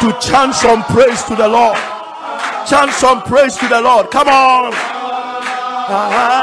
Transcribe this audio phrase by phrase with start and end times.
[0.00, 1.76] to chant some praise to the Lord.
[2.66, 4.10] Chant some praise to the Lord.
[4.10, 4.72] Come on.
[5.88, 6.35] Ah.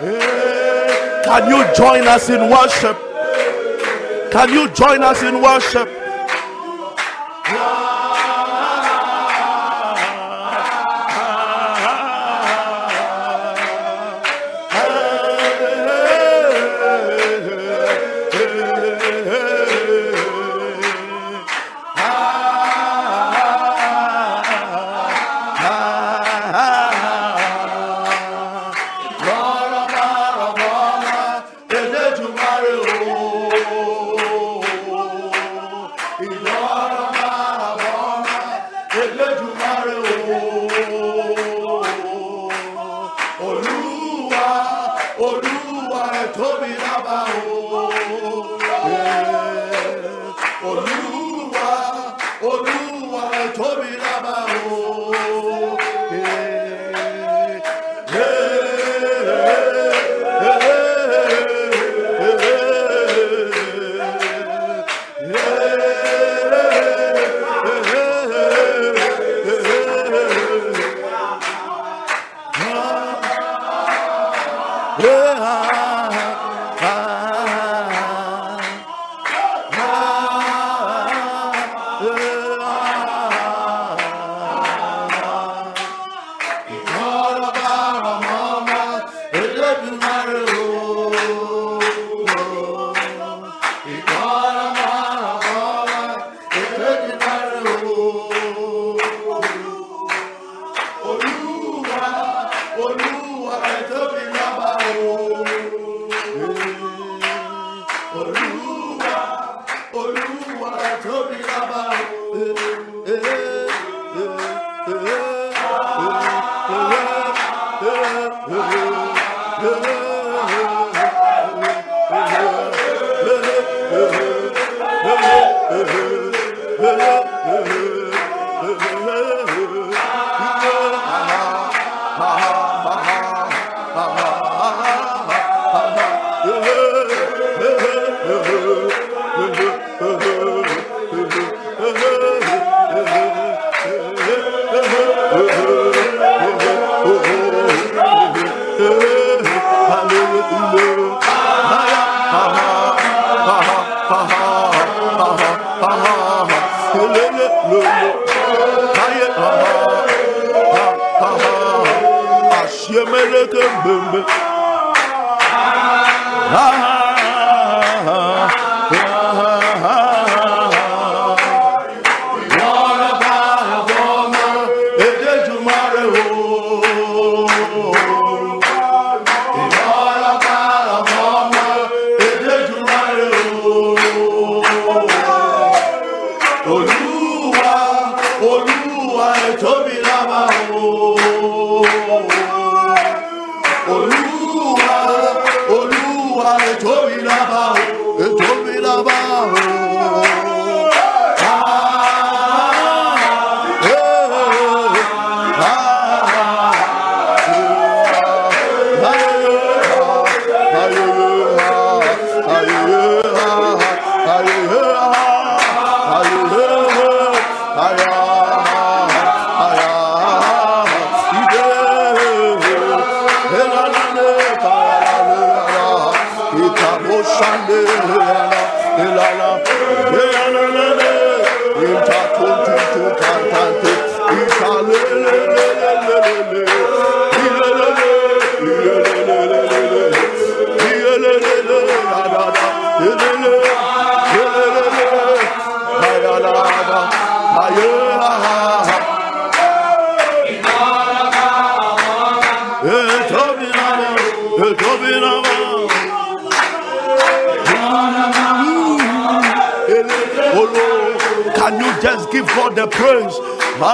[0.00, 2.96] Can you join us in worship?
[4.32, 5.99] Can you join us in worship?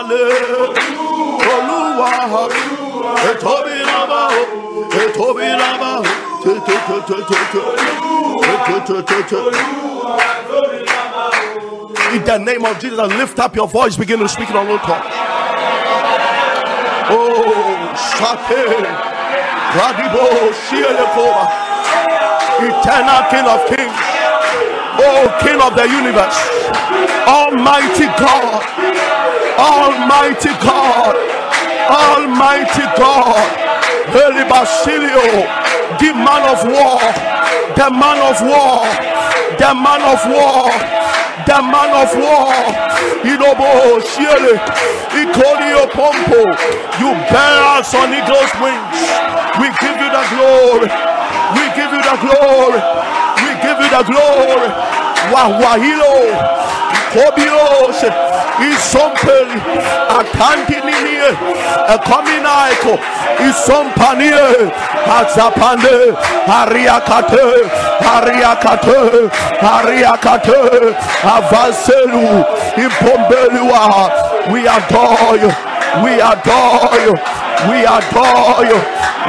[0.06, 1.96] Hallelujah.
[3.26, 4.22] Etobinama,
[4.92, 5.92] Etobinama.
[12.14, 14.78] In the name of Jesus, lift up your voice, begin to speak in a little
[14.78, 15.02] talk.
[17.08, 18.86] Oh, Shate,
[19.74, 21.50] Radibo, Shielekova,
[22.62, 23.98] eternal King of Kings,
[25.02, 26.38] oh King of the universe,
[27.26, 28.62] Almighty God,
[29.58, 31.16] Almighty God,
[31.88, 33.46] Almighty God,
[34.12, 35.44] Holy Basilio,
[35.98, 37.00] the man of war,
[37.76, 38.84] the man of war,
[39.58, 40.96] the man of war
[41.46, 42.50] the man of war.
[43.22, 44.58] Inobo Shiele,
[45.14, 46.42] Ikonio Pompo.
[46.98, 48.98] You bear us on eagle's wings.
[49.62, 50.90] We give you the glory.
[51.54, 52.80] We give you the glory.
[53.46, 55.05] We give you the glory.
[55.32, 56.14] Wahwahilo,
[57.12, 58.00] Kobios
[58.60, 59.60] isompeli
[60.18, 61.28] akandininie
[61.94, 62.92] ekominaiko
[63.48, 64.44] isompanie
[65.18, 65.96] azapande
[66.58, 67.44] ariakate
[68.14, 68.98] ariakate
[69.74, 70.58] ariakate
[71.34, 72.44] avaselu
[72.84, 74.10] impombeliwa
[74.52, 75.52] we adore you
[76.02, 77.14] we adore you
[77.70, 78.80] we adore you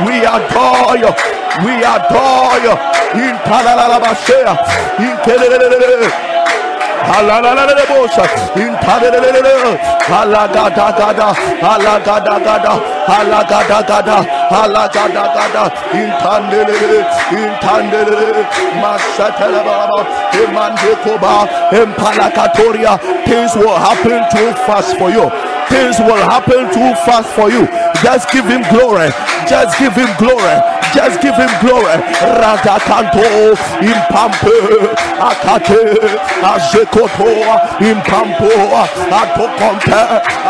[0.06, 0.98] we adore.
[0.98, 2.76] you we adore you.
[3.18, 4.54] In talalabashea
[5.00, 5.16] in
[21.72, 25.30] Empalakatoria, things will happen too fast for you.
[25.70, 27.68] Things will happen too fast for you.
[28.02, 29.10] Just give him glory.
[29.48, 30.77] Just give him glory.
[30.94, 31.98] Just give him glory.
[32.40, 33.24] Radakanto
[33.82, 34.56] impampe
[35.30, 35.80] akate
[36.52, 37.28] azekoto
[37.80, 38.50] impampo
[39.20, 40.00] atokompe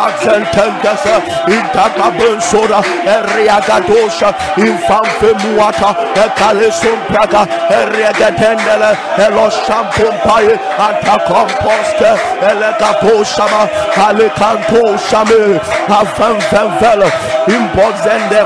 [0.06, 1.16] azentendese
[1.56, 2.80] intakabensora
[3.16, 5.90] eriagadosha infampe muata
[6.26, 7.42] ekalesumpraga
[7.80, 8.92] eriagatendele
[9.26, 10.54] eloshampumpaye
[10.88, 12.12] atakomposte
[12.50, 13.62] elegaposhama
[14.08, 15.40] alekantoshame
[16.00, 17.10] avemvemvele
[17.56, 18.40] imbozende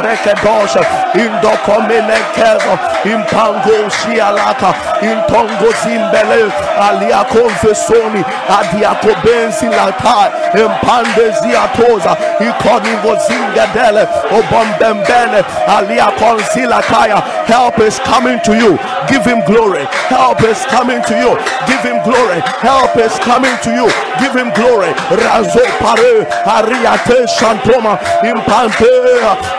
[1.15, 14.05] indoko Menekero, Impango Shialaka, Intongo Zimbele, Alia Confessoni, Adiako Benzi Lata, Impande Ziatoza, Ikonigo Zingadele,
[14.29, 17.21] Obombembene, Alia Consilakaya.
[17.45, 18.77] Help is coming to you.
[19.09, 19.85] Give him glory.
[20.07, 21.35] Help is coming to you.
[21.67, 22.39] Give him glory.
[22.61, 23.87] Help is coming to you.
[24.19, 24.91] Give him glory.
[25.19, 28.87] Razo Pare, Ariate Shantoma, Impante,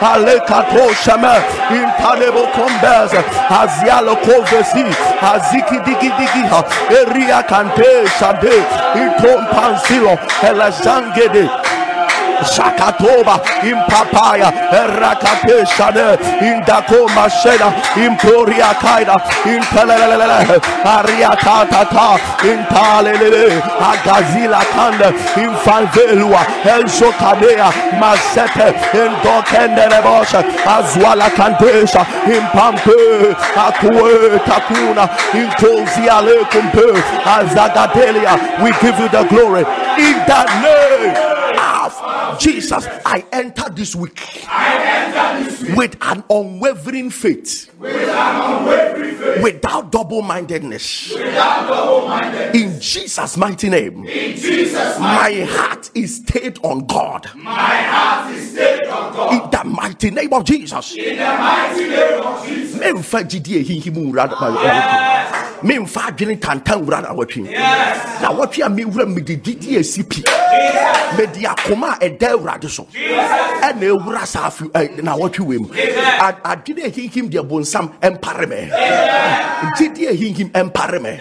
[0.00, 0.88] Alekato
[1.70, 2.11] Impante.
[2.12, 3.10] Kalebo Kombez,
[3.48, 4.84] Azialo Kovesi,
[5.22, 6.44] Aziki Digi Digi,
[6.90, 8.52] Eria Kante Shade,
[8.94, 11.61] Itom Pansilo, Elazangede.
[12.42, 14.50] Shakatoba in Papaya,
[15.00, 25.08] Rakapeshade, in Dakoma Sheda, in Poria Kaida, in Pelele, Ariatata, in Talele, Agazila Kanda,
[25.40, 27.70] in Fanvelua, El Sokadea,
[28.00, 38.62] Masete, in Dokende Dokenderebosha, Azwala Kandesha, in Pampe, Akue Takuna, in Toziale Kumpe, Azagadelia.
[38.62, 39.60] We give you the glory
[39.98, 41.41] in that name
[42.38, 49.42] Jesus, I enter this week, this week with an unwavering faith, with an unwavering faith
[49.42, 51.12] without double mindedness.
[52.54, 57.30] In Jesus' mighty name, in Jesus' my heart is stayed on God.
[57.34, 59.44] My heart is stayed on God.
[59.44, 60.94] In the mighty name of Jesus.
[60.96, 62.78] In the mighty name of Jesus.
[65.62, 67.42] Memfa adwene tantan wura na watwe
[68.22, 70.22] na watwe a mewura mede gyidi asi pi.
[71.16, 72.86] Mede akoma a ɛda awurade so.
[72.94, 74.50] Ɛna ɛwura saa
[75.02, 75.68] na watwe wei mu.
[75.68, 78.70] Adwene ɛhinhim deɛ bonsam ɛmpare me.
[79.76, 81.18] Gyidi ɛhinhim ɛmpare me.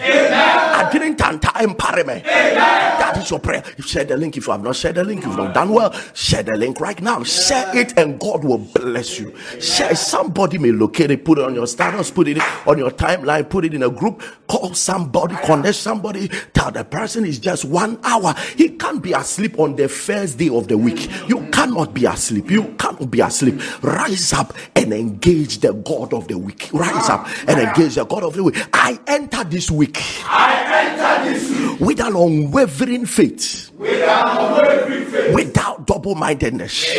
[0.78, 2.22] Adwene ntanta ɛmpare me.
[2.24, 3.62] That is your prayer.
[3.80, 5.24] Share the link if you have not shared the link.
[5.24, 7.22] If you've done well share the link right now.
[7.22, 9.34] Share it and God will bless you.
[9.60, 13.48] Share somebody may locate it put it on your status put it on your timeline
[13.48, 17.98] put it in a group Call somebody, connect somebody, tell the person is just one
[18.04, 18.34] hour.
[18.56, 21.08] He can't be asleep on the first day of the week.
[21.28, 22.50] You cannot be asleep.
[22.50, 23.60] You cannot be asleep.
[23.82, 26.68] Rise up and engage the God of the week.
[26.72, 28.56] Rise up and engage the God of the week.
[28.74, 29.98] I enter this week.
[30.24, 30.52] I
[30.84, 33.70] enter this week with an unwavering faith.
[33.78, 35.34] With unwavering faith.
[35.34, 36.94] without double mindedness.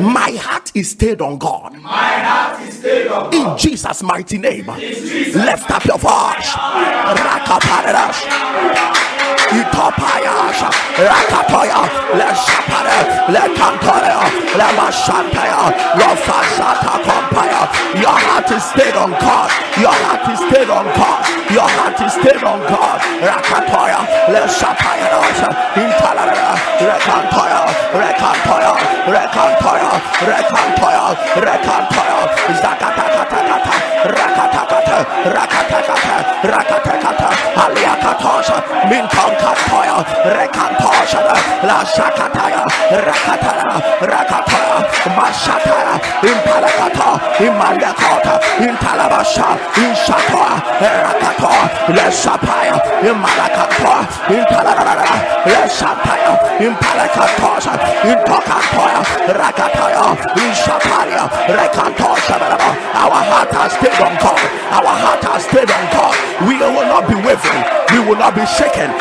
[0.00, 1.74] My heart is stayed on God.
[1.82, 3.03] My heart is stayed on God.
[3.32, 4.66] In Jesus' mighty name.
[4.66, 6.54] Lift up your voice.
[9.54, 10.58] Rakaparadas.
[10.58, 10.58] Itopayas.
[10.98, 11.80] Rakatoya.
[12.18, 12.98] Leshapare.
[13.34, 14.20] Lekantoya.
[14.58, 15.62] Lemashantaya.
[15.98, 17.62] Lofasata kompaya.
[18.00, 19.50] Your heart is stayed on God.
[19.78, 21.22] Your heart is stayed on God.
[21.50, 23.00] Your heart is stayed on God.
[23.22, 24.00] Rakatoya.
[24.32, 25.08] Leshapaya.
[25.76, 26.50] Intalara.
[26.88, 27.62] Rekantoya.
[27.94, 28.74] Rekantoya.
[29.06, 29.92] Rekantoya.
[30.30, 31.04] Rekantoya.
[31.46, 32.18] Rekantoya.
[32.62, 33.74] Zakatakatakata.
[34.04, 34.73] Rakatakata.
[35.34, 36.16] Rakatakata.
[36.52, 37.28] Rakatakata.
[37.64, 38.56] Aliakatosha.
[38.90, 39.96] Mintonkatoya.
[40.36, 41.20] Rekantosha.
[41.68, 42.62] La Shakataya.
[43.06, 43.74] Rakataya.
[44.12, 44.76] Rakataya.
[45.16, 45.94] Mashataya.
[46.30, 47.08] Impalakata.
[47.46, 48.34] Imalakota.
[48.66, 49.48] Intalabasha.
[49.84, 50.52] Inshatoa.
[50.80, 51.64] Rakatoa.
[51.96, 52.76] Lesapaya.
[53.02, 53.98] Imalakatoa.
[54.36, 55.08] Intalarara.
[55.46, 56.32] Lesapaya.
[56.66, 57.72] Impalakatosha.
[58.10, 59.00] Intokatoya.
[59.40, 60.04] Rakataya.
[60.44, 61.24] Inshaparia.
[61.56, 62.34] Rekantosha.
[62.94, 64.40] Our heart has stayed on God.
[64.84, 66.12] Our heart has stayed on God.
[66.44, 67.64] We will not be wavering.
[67.88, 68.92] We will not be shaken.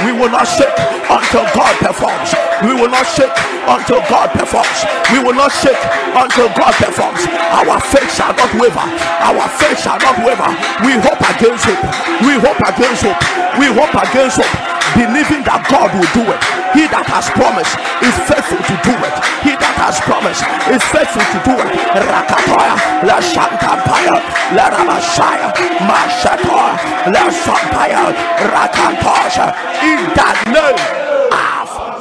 [0.00, 0.72] We will not shake
[1.12, 2.32] until God performs.
[2.64, 3.34] We will not shake
[3.68, 4.78] until God performs.
[5.12, 5.76] We will not shake
[6.16, 7.28] until God performs.
[7.52, 8.86] Our faith shall not waver.
[9.20, 10.48] Our faith shall not waver.
[10.80, 11.84] We hope against hope.
[12.24, 13.20] We hope against hope.
[13.60, 14.75] We hope against hope.
[14.96, 16.40] Believing that God will do it.
[16.72, 19.14] He that has promised is faithful to do it.
[19.44, 20.40] He that has promised
[20.72, 21.68] is faithful to do it.
[22.00, 24.16] Rakatoya, La Shantampaya,
[24.56, 25.52] La Ramashaya,
[25.84, 28.16] Mashatoya, La Sampaya,
[28.48, 29.52] Rakantosha.
[29.84, 31.06] In that name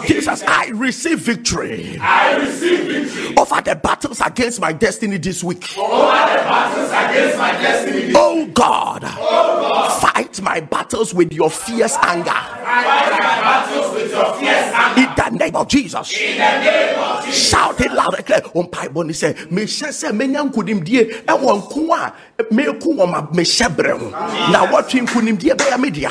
[0.07, 5.77] Jesus, I receive victory I receive victory over the battles against my destiny this week.
[5.77, 8.13] over the battles against my destiny.
[8.15, 10.01] Oh God, oh God.
[10.01, 12.25] fight my battles with your fierce anger.
[12.29, 15.01] Fight my battles with your fierce anger.
[15.01, 16.13] In the name of Jesus.
[16.19, 17.49] In the name of Jesus.
[17.49, 18.41] Shout it loud and clear.
[18.53, 22.13] On Bible, he said, "Mehyɛ sɛ menya nkonimdie ɛwɔ nko a
[22.53, 24.09] meku wɔ ma mehyɛ brɛ ho
[24.51, 26.09] na wɔtwe nkonimdie bɛyɛ me dea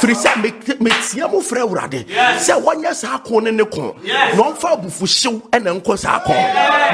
[0.00, 0.50] firi sɛ me-
[0.90, 2.04] metia mo frɛ awurade
[2.38, 4.36] sɛ wɔnyɛ saa ko ne ne ko Yes.
[4.36, 6.32] na ɔmfa abufuhyew ɛna nkɔ saa ko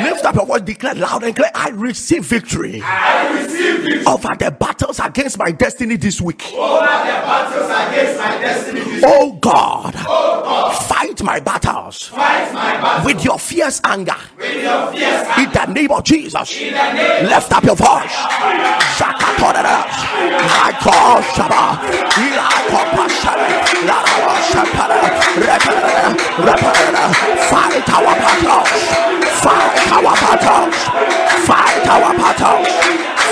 [0.05, 4.35] lift up your voice declare loud and clear I receive victory I receive victory over
[4.39, 8.81] the battles against my destiny this week over the battles against my destiny.
[8.81, 9.95] this oh, oh God
[10.89, 15.43] fight my battles Fight my battle with your fierce anger with your fierce anger.
[15.43, 18.15] in the name of Jesus In the name Lift up your voice.
[18.99, 19.95] Zakatoreras.
[20.45, 21.79] Michael Shaba.
[22.25, 23.49] Ilako Pashara.
[23.89, 24.99] Larawa Shapara.
[25.41, 26.15] Repara.
[26.33, 28.71] Fight our battles.
[29.45, 30.77] Fight our battles.
[31.45, 32.69] Fight our battles.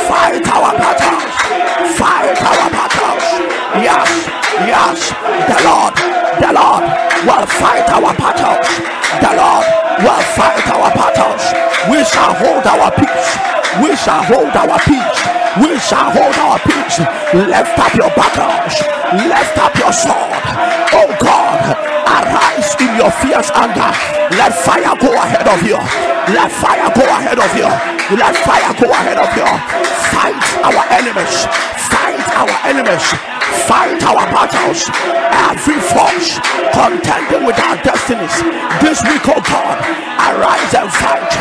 [0.06, 1.24] Fight our battles.
[1.96, 3.24] Fight our battles.
[3.80, 4.10] Yes.
[4.68, 4.98] Yes.
[5.48, 5.94] The Lord.
[6.38, 6.84] The Lord
[7.26, 8.68] will fight our battles.
[9.24, 9.66] The Lord
[10.04, 11.42] will fight our battles.
[11.90, 13.30] We shall hold our peace.
[13.82, 15.20] We shall hold our peace.
[15.64, 16.98] We shall hold our peace.
[17.34, 18.74] Lift up your battles.
[19.26, 20.42] Lift up your sword.
[20.94, 21.51] Oh God,
[22.72, 23.90] arise in your fierce anger.
[24.36, 25.76] Let fire go ahead of you.
[26.34, 27.68] Let fire go ahead of you.
[28.16, 29.46] Let fire go ahead of you.
[30.12, 31.46] Fight our enemies.
[31.88, 33.41] Fight our enemies.
[33.52, 34.88] Fight our battles.
[35.52, 36.40] Every force
[36.72, 38.32] contending with our destinies.
[38.80, 39.76] This week, oh God,
[40.16, 41.32] arise and fight.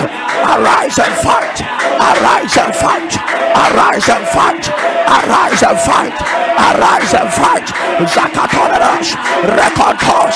[0.43, 1.57] Arise and fight.
[1.95, 3.11] Arise and fight.
[3.55, 4.63] Arise and fight.
[5.07, 6.17] Arise and fight.
[6.59, 7.67] Arise and fight.
[8.11, 9.15] Zakatoras,
[9.57, 10.35] Recontos,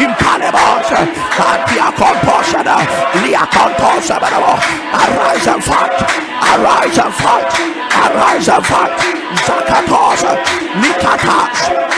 [0.00, 0.88] Impalebos,
[1.36, 2.50] Antiacontos,
[3.22, 5.98] Liacontos, Arise and fight.
[6.50, 7.80] Arise and fight.
[8.04, 9.20] Arise and fight.
[9.46, 10.22] Zakatos,
[10.82, 11.09] Nikatas,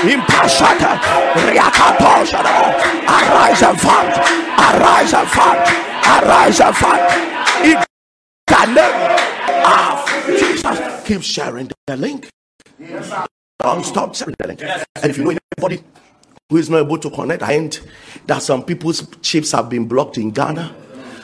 [0.02, 0.98] Impashata,
[1.46, 4.16] Riakatos, Arise and fight.
[4.58, 5.68] Arise and fight.
[6.22, 7.64] Arise and fight.
[7.64, 7.78] In
[8.46, 8.96] the name
[9.64, 11.06] of Jesus.
[11.06, 12.28] Keep sharing the link.
[13.60, 14.62] Don't stop sharing the link.
[14.62, 15.84] And if you know anybody
[16.50, 17.80] who is not able to connect, I ain't
[18.26, 20.74] that some people's chips have been blocked in Ghana,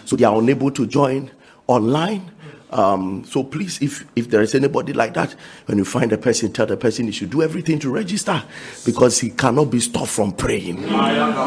[0.04, 1.30] so they are unable to join
[1.66, 2.30] online.
[2.70, 5.34] Um, so please, if if there is anybody like that,
[5.66, 8.42] when you find a person, tell the person he should do everything to register
[8.84, 10.78] because he cannot be stopped from praying.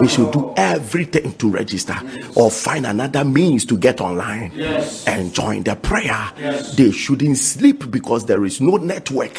[0.01, 1.95] He should do everything to register
[2.35, 4.51] or find another means to get online
[5.07, 6.31] and join the prayer.
[6.75, 9.37] They shouldn't sleep because there is no network.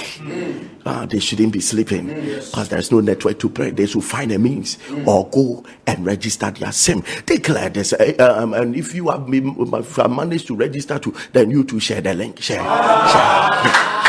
[0.85, 3.71] Uh, they shouldn't be sleeping because there is no network to pray.
[3.71, 7.03] They should find a means or go and register their SIM.
[7.27, 7.93] Declare this.
[7.93, 11.51] uh, um, and if you have, been, if you have managed to register to, then
[11.51, 12.39] you to share the link.
[12.41, 12.59] Share.
[12.59, 13.63] Share.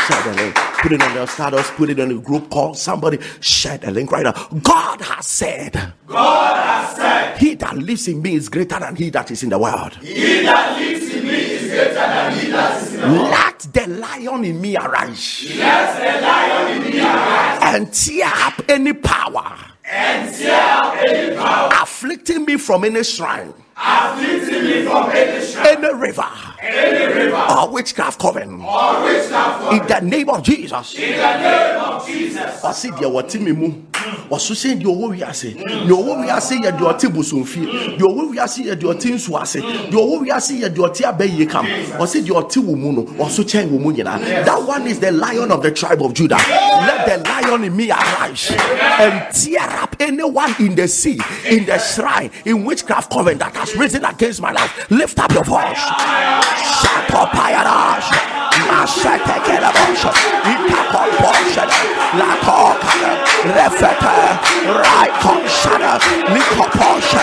[0.04, 0.54] Share the link.
[0.54, 1.70] Put it on your status.
[1.70, 2.74] Put it in the group call.
[2.74, 4.32] Somebody share the link right now.
[4.62, 5.72] God has said.
[6.06, 9.48] God has said, He that lives in me is greater than he that is in
[9.48, 9.94] the world.
[9.94, 13.30] He that lives in me is greater than he that is in the world.
[13.30, 18.60] Let the lion in me arise Let the lion in me arise and tear up
[18.68, 19.56] any power
[19.90, 25.66] and tear up any power afflicting me from any shrine, afflicting me from any shrine,
[25.66, 26.28] any river,
[26.64, 28.60] or witchcraft coven.
[28.64, 29.72] or witchcraft.
[29.72, 30.94] In the name of Jesus.
[30.94, 32.60] In the name of Jesus.
[32.62, 33.72] ɔse deɛ wɔte me mu
[34.30, 37.66] ɔso sɛ deɛ ɔwɔ wiase deɛ ɔwɔ wiase yɛ deɛ ɔte bosomfie
[37.98, 41.50] deɛ ɔwɔ wiase yɛ deɛ ɔte nsu ase deɛ ɔwɔ wiase yɛ deɛ ɔte abɛyie
[41.50, 44.98] kam ɔse deɛ ɔte wɔ mu no ɔso kyɛn wɔ mu nyinaa that one is
[45.00, 49.68] the lion of the tribe of judah let the lion in me arise and tear
[49.82, 54.40] up anyone in the sea in the shrine in witchcraft coven that has risen against
[54.40, 55.80] my life lift up your voice
[56.62, 57.10] shut
[59.62, 60.04] up Ayarash.
[60.04, 60.10] Masete kelebosha.
[60.44, 61.64] Itakon bosha.
[62.18, 62.92] La toka.
[63.44, 64.16] Refete.
[64.66, 65.98] Raikon shada.
[66.32, 67.22] Liko posha.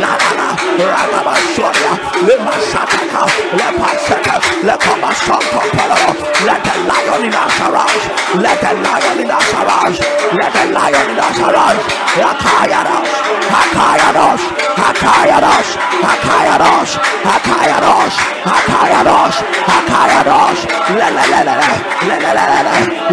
[0.00, 0.48] La la la.
[0.90, 1.92] Ragaba shoria.
[2.26, 3.22] Lima sataka.
[3.58, 4.40] Lepa seta.
[4.66, 6.14] Lekoma sonto palo.
[6.46, 8.06] Let the lion in us arise.
[8.42, 10.00] Let the lion in us arise.
[10.32, 11.84] Let the lion in us arise.
[12.18, 13.10] Hakayaros.
[13.54, 14.42] Hakayaros.
[14.80, 15.68] Hakayaros.
[16.04, 16.90] Hakayaros.
[17.24, 18.14] Hakayaros.
[18.48, 19.36] Hakayaros.
[19.68, 20.58] Hakayaros.
[20.98, 21.97] Le le le le le.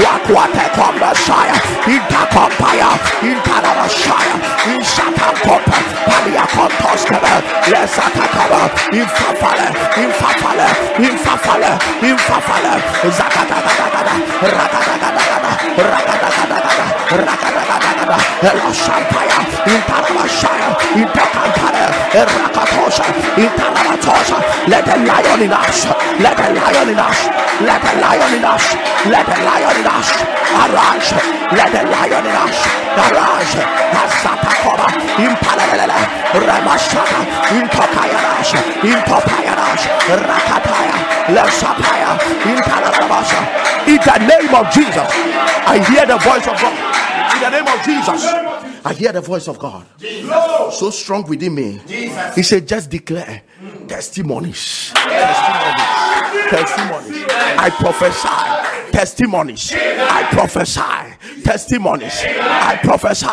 [0.03, 1.55] Wakwate kombasaya.
[1.87, 2.89] Intakompaya.
[3.21, 4.35] Intanamashaya.
[4.73, 5.77] Inshatankopa.
[6.05, 7.33] Palia kontoskebe.
[7.71, 8.69] Lesatakaba.
[8.93, 9.67] Infafale.
[10.03, 10.67] Infafale.
[11.07, 11.71] Infafale.
[12.09, 12.73] Infafale.
[13.17, 14.15] Zakatagada.
[14.41, 15.51] Rakatagada.
[15.77, 16.85] Rakatagada.
[17.25, 18.17] Rakatagada.
[18.41, 18.69] Elo
[24.67, 25.85] Let the lion in us.
[26.19, 27.19] Let the lion in us.
[27.61, 28.65] Let the lion in us.
[29.09, 30.09] Let the lion in us.
[30.63, 31.11] Arise.
[31.53, 32.57] Let the lion in us.
[32.97, 33.55] Arise.
[34.01, 34.87] Asatakoba.
[35.21, 35.99] Impalelele.
[36.45, 37.21] Ramashata.
[37.57, 38.53] Intokayanash.
[38.85, 39.85] Intopayanash.
[40.29, 40.97] Rakataya.
[41.35, 42.11] Lesapaya.
[42.53, 43.41] Intalarabasha.
[43.87, 45.09] In the name of Jesus,
[45.67, 46.77] I hear the voice of God.
[47.35, 48.23] In the name of Jesus,
[48.85, 49.85] I hear the voice of God
[50.71, 51.81] so strong within me.
[52.35, 53.41] He said, just declare
[53.87, 54.91] testimonies.
[54.93, 56.49] Testimonies.
[56.49, 57.25] Testimonies.
[57.57, 58.91] I prophesy.
[58.91, 59.73] Testimonies.
[59.73, 61.04] I prophesy.
[61.43, 62.23] Testimonies.
[62.25, 63.27] I prophesy.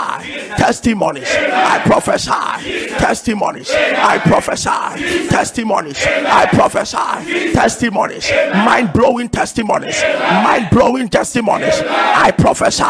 [0.57, 1.29] Testimonies.
[1.31, 2.89] I prophesy.
[2.99, 3.71] Testimonies.
[3.71, 5.29] I prophesy.
[5.29, 5.99] Testimonies.
[6.07, 7.53] I prophesy.
[7.53, 8.31] Testimonies.
[8.55, 10.03] Mind blowing testimonies.
[10.03, 11.75] Mind blowing testimonies.
[11.85, 12.83] I prophesy.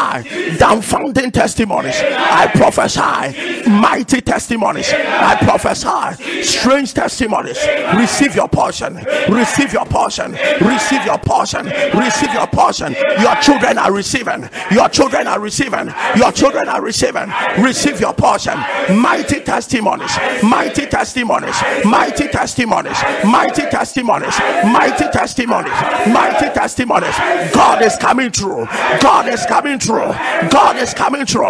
[0.58, 1.96] Dumbfounding testimonies.
[2.02, 3.70] I prophesy.
[3.70, 4.92] Mighty testimonies.
[4.92, 6.42] I prophesy.
[6.42, 7.58] Strange testimonies.
[7.96, 8.96] Receive your portion.
[9.28, 10.32] Receive your portion.
[10.60, 11.66] Receive your portion.
[11.94, 12.94] Receive your portion.
[13.20, 14.48] Your children are receiving.
[14.70, 15.92] Your children are receiving.
[16.16, 17.32] Your children are receiving.
[17.58, 18.54] Receive your portion.
[18.94, 20.16] Mighty testimonies.
[20.42, 21.56] Mighty testimonies.
[21.84, 23.02] Mighty testimonies.
[23.24, 24.38] Mighty testimonies.
[24.64, 25.72] Mighty testimonies.
[26.06, 27.16] Mighty testimonies.
[27.52, 28.66] God is coming through.
[29.00, 30.12] God is coming through.
[30.50, 31.46] God is coming through.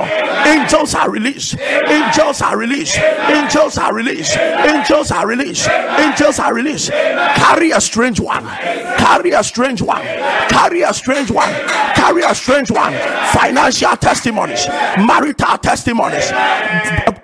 [0.47, 1.59] Angels are released.
[1.61, 2.99] Angels are released.
[2.99, 4.37] Angels are released.
[4.39, 5.69] Angels are released.
[5.69, 6.91] Angels are released.
[6.91, 8.45] Carry a strange one.
[8.45, 10.03] Carry a strange one.
[10.49, 11.53] Carry a strange one.
[11.95, 12.93] Carry a strange one.
[13.33, 14.69] Financial testimonies.
[14.99, 16.33] Marital testimonies.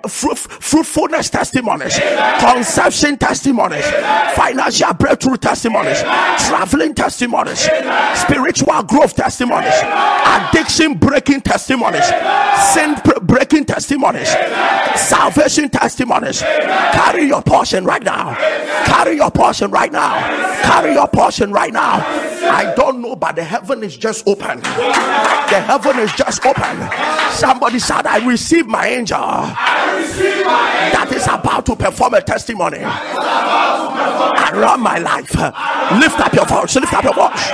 [0.07, 1.99] Fruit, fruitfulness testimonies.
[2.39, 3.85] Conception testimonies.
[4.33, 6.01] Financial breakthrough testimonies.
[6.01, 7.59] Traveling testimonies.
[8.15, 9.73] Spiritual growth testimonies.
[10.25, 12.05] Addiction breaking testimonies.
[12.73, 14.29] Sin breaking testimonies.
[14.95, 16.41] Salvation testimonies.
[16.41, 18.35] Carry your portion right now.
[18.85, 20.15] Carry your portion right now.
[20.61, 22.05] Carry your portion right now.
[22.41, 24.61] I don't know, but the heaven is just open.
[24.61, 26.89] The heaven is just open.
[27.33, 29.19] Somebody said, I receive my angel
[31.69, 35.29] to perform a testimony around my life.
[36.01, 36.75] Lift up your voice.
[36.75, 37.51] Lift up your voice.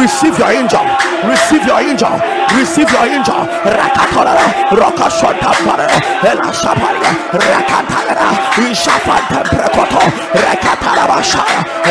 [0.00, 0.84] Receive your angel.
[1.28, 3.42] Receive your angel receive your angel.
[3.64, 4.34] Rakatara
[4.72, 5.86] rakashota para
[6.24, 8.28] ela shaparia rakatara
[8.70, 10.00] ishapanta prekoto
[10.32, 11.44] rakatara basha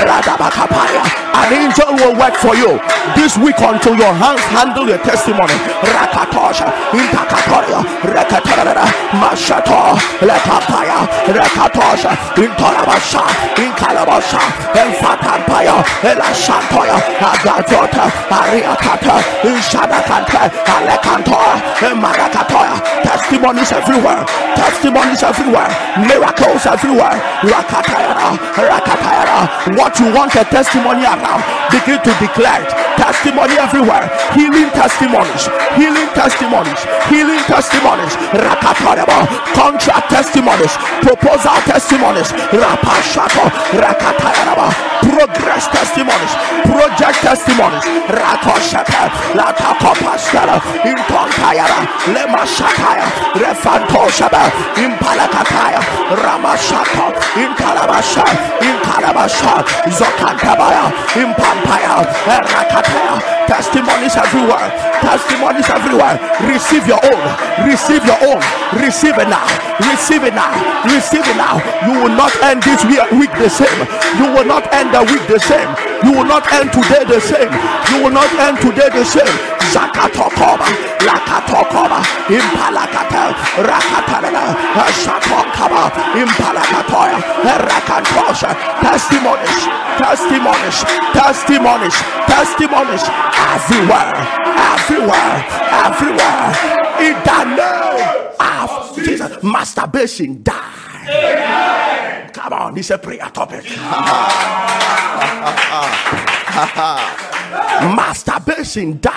[0.07, 1.03] radabakapaya
[1.37, 2.79] an angel will work for you
[3.15, 5.53] this week until your hands handle your testimony.
[5.93, 7.79] Rakatosha intakatoria
[8.13, 8.85] rakatara
[9.21, 13.21] mashato lekapaya rakatosha intorabasha
[13.63, 14.39] inkalabasha
[14.81, 16.97] elfatampaya elashantoya
[17.31, 18.05] agadota
[18.39, 19.15] ariakata
[19.49, 20.46] inshadakanta
[23.03, 24.23] testimonies everywhere,
[24.55, 25.69] testimonies everywhere,
[26.07, 29.77] miracles everywhere, Rakatayara, Rakatayara.
[29.77, 32.71] What you want a testimony around, begin to declare it.
[32.97, 43.45] Testimony everywhere, healing testimonies, healing testimonies, healing testimonies, Rakataraba, contract testimonies, proposal testimonies, Rapashato,
[45.01, 46.33] progress testimonies,
[46.65, 49.09] project testimonies, Rakoshata,
[50.37, 55.81] Latakopastara, Intontayara, Lemashataya, Refantoshaba, Impalakataya,
[56.13, 58.23] Ramashata, Intalabasha,
[58.61, 64.69] Intalabasha, Zokantabaya, Impampaya, Rakataya, testimonies everywhere,
[65.01, 66.19] testimonies everywhere.
[66.47, 68.41] Receive your own, receive your own,
[68.81, 69.47] receive it now,
[69.91, 70.51] receive it now,
[70.85, 71.57] receive it now.
[71.87, 73.79] You will not end this week the same,
[74.19, 75.69] you will not end the week the same,
[76.03, 77.51] you will not end today the same,
[77.91, 79.56] you will not end today the same.
[79.73, 80.67] Zakatokoba,
[81.07, 83.33] Lakatokoba, Impalakata,
[83.67, 84.43] Rakatanana,
[85.01, 87.17] Shatokaba, Impalakatoya,
[87.67, 88.51] Rakantosha,
[88.81, 90.77] testimonies, testimonies,
[91.13, 91.95] testimonies,
[92.27, 93.03] testimonies
[93.53, 94.17] everywhere,
[94.73, 95.35] everywhere,
[95.85, 96.47] everywhere.
[96.99, 102.29] In the name of Jesus, masturbation die.
[102.33, 103.65] Come on, this is a prayer topic.
[107.95, 109.11] Masturbation die.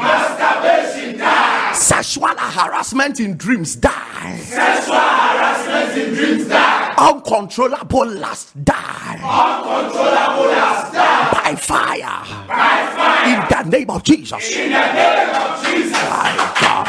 [0.00, 1.74] Masturbation die.
[1.74, 4.38] Sexual harassment in dreams die.
[4.44, 6.94] Sexual harassment in dreams die.
[6.98, 9.18] Uncontrollable lust die.
[9.22, 11.30] Uncontrollable lust die.
[11.32, 12.24] By fire.
[12.46, 13.26] By fire.
[13.28, 14.56] In the name of Jesus.
[14.56, 15.92] In the name of Jesus.
[15.92, 16.88] My God.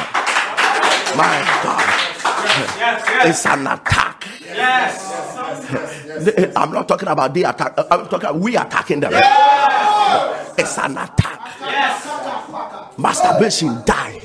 [1.16, 1.88] My God.
[2.78, 3.30] Yes, yes.
[3.30, 4.28] It's an attack.
[4.42, 5.14] Yes.
[6.56, 7.74] I'm not talking about the attack.
[7.90, 9.14] I'm talking we attacking them.
[10.58, 11.40] It's an attack.
[11.62, 12.98] Yes.
[12.98, 14.22] Masturbation, die.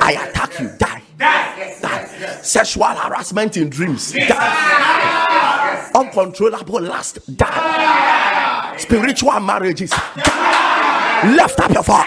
[0.00, 1.02] I attack you, die.
[1.18, 1.76] Die.
[1.82, 2.38] Die.
[2.42, 5.90] Sexual harassment in dreams, die.
[5.94, 8.74] Uncontrollable lust, die.
[8.78, 11.34] Spiritual marriages, die.
[11.36, 12.06] Lift up your voice.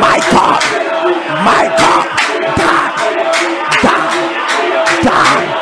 [0.00, 0.62] My God,
[1.44, 2.06] my God,
[2.56, 2.92] die,
[3.82, 4.06] die,
[5.02, 5.61] die,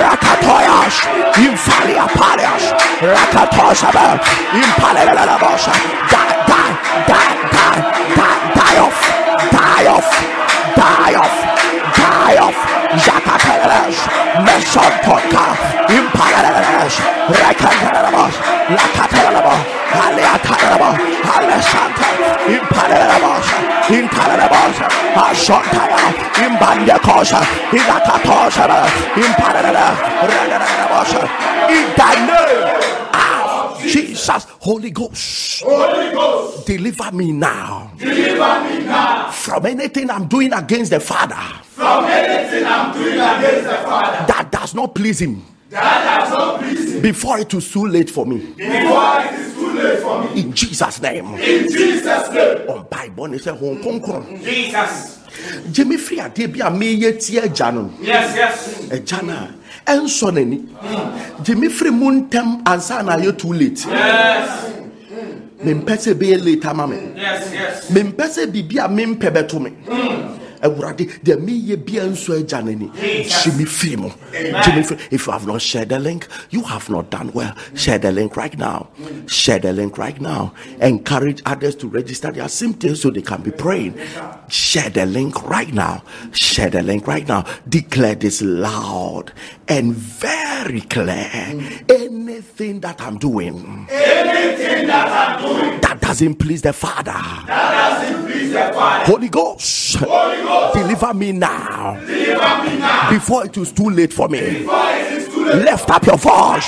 [0.00, 0.98] Rakatoyash,
[1.44, 2.66] Infalia Paliash,
[3.14, 4.04] Rakatosaba,
[4.60, 5.66] Impalelabosh,
[6.12, 6.70] die, die,
[7.10, 7.78] die, die,
[8.16, 9.00] die, die off,
[9.54, 10.10] die off,
[10.76, 11.36] die off,
[11.96, 12.70] die off.
[18.70, 19.54] Lakatelabo,
[19.96, 20.90] Haliatalabo,
[21.26, 22.06] Halesanta,
[22.46, 23.29] Impalelabosh, Impalelabosh,
[25.20, 26.12] Ashontaya,
[26.46, 28.66] Imbandekosha, Ilakatosha,
[29.14, 29.86] Impalela,
[30.30, 31.14] Radanabosh,
[31.70, 36.66] in the name of Jesus, Holy Ghost, Holy Ghost.
[36.66, 42.64] deliver me now Deliver me now from anything I'm doing against the Father from anything
[42.66, 44.26] I'm doing against the Father.
[44.26, 45.42] that does not please Him.
[45.70, 48.38] Before it is too late for me.
[48.38, 50.40] Before it is too late for me.
[50.40, 51.26] In Jesus' name.
[51.34, 52.68] In Jesus' name.
[52.68, 55.18] On Bible, ne sɛ Hong Kong Jesus.
[55.86, 58.90] me firi adeɛ bi a meyɛ tie agya no Yes, yes.
[58.90, 59.32] agya no
[59.86, 64.66] a ɛnsɔ n'ani me firi mu ntɛm ansa na ayɛ too late Yes.
[65.64, 67.90] mempɛ sɛ ɛbɛyɛ late ama me Yes, yes.
[67.90, 69.70] mempɛ sɛ biribi a mempɛ bɛto me
[70.62, 74.10] awurade deɛ meyɛ bia nso agya n'ani gye me firi mu.
[74.32, 77.54] Gye me firi if you have not shared the link you have not done well.
[77.74, 78.88] Share the link right now.
[79.26, 80.52] Share the link right now.
[80.80, 83.98] Encourage others to register their symptoms so they can be praying.
[84.48, 86.02] Share the link right now.
[86.32, 87.44] Share the link right now.
[87.68, 89.32] Declare this loud
[89.68, 91.30] and very clear
[92.30, 98.26] anything that i'm doing Anything that I'm doing that doesn't please the father that doesn't
[98.26, 99.04] please the Father.
[99.04, 100.74] holy ghost Holy Ghost.
[100.74, 103.10] deliver me now Deliver me now.
[103.10, 105.64] before it is too late for me Before it is too late.
[105.64, 106.66] lift up your voice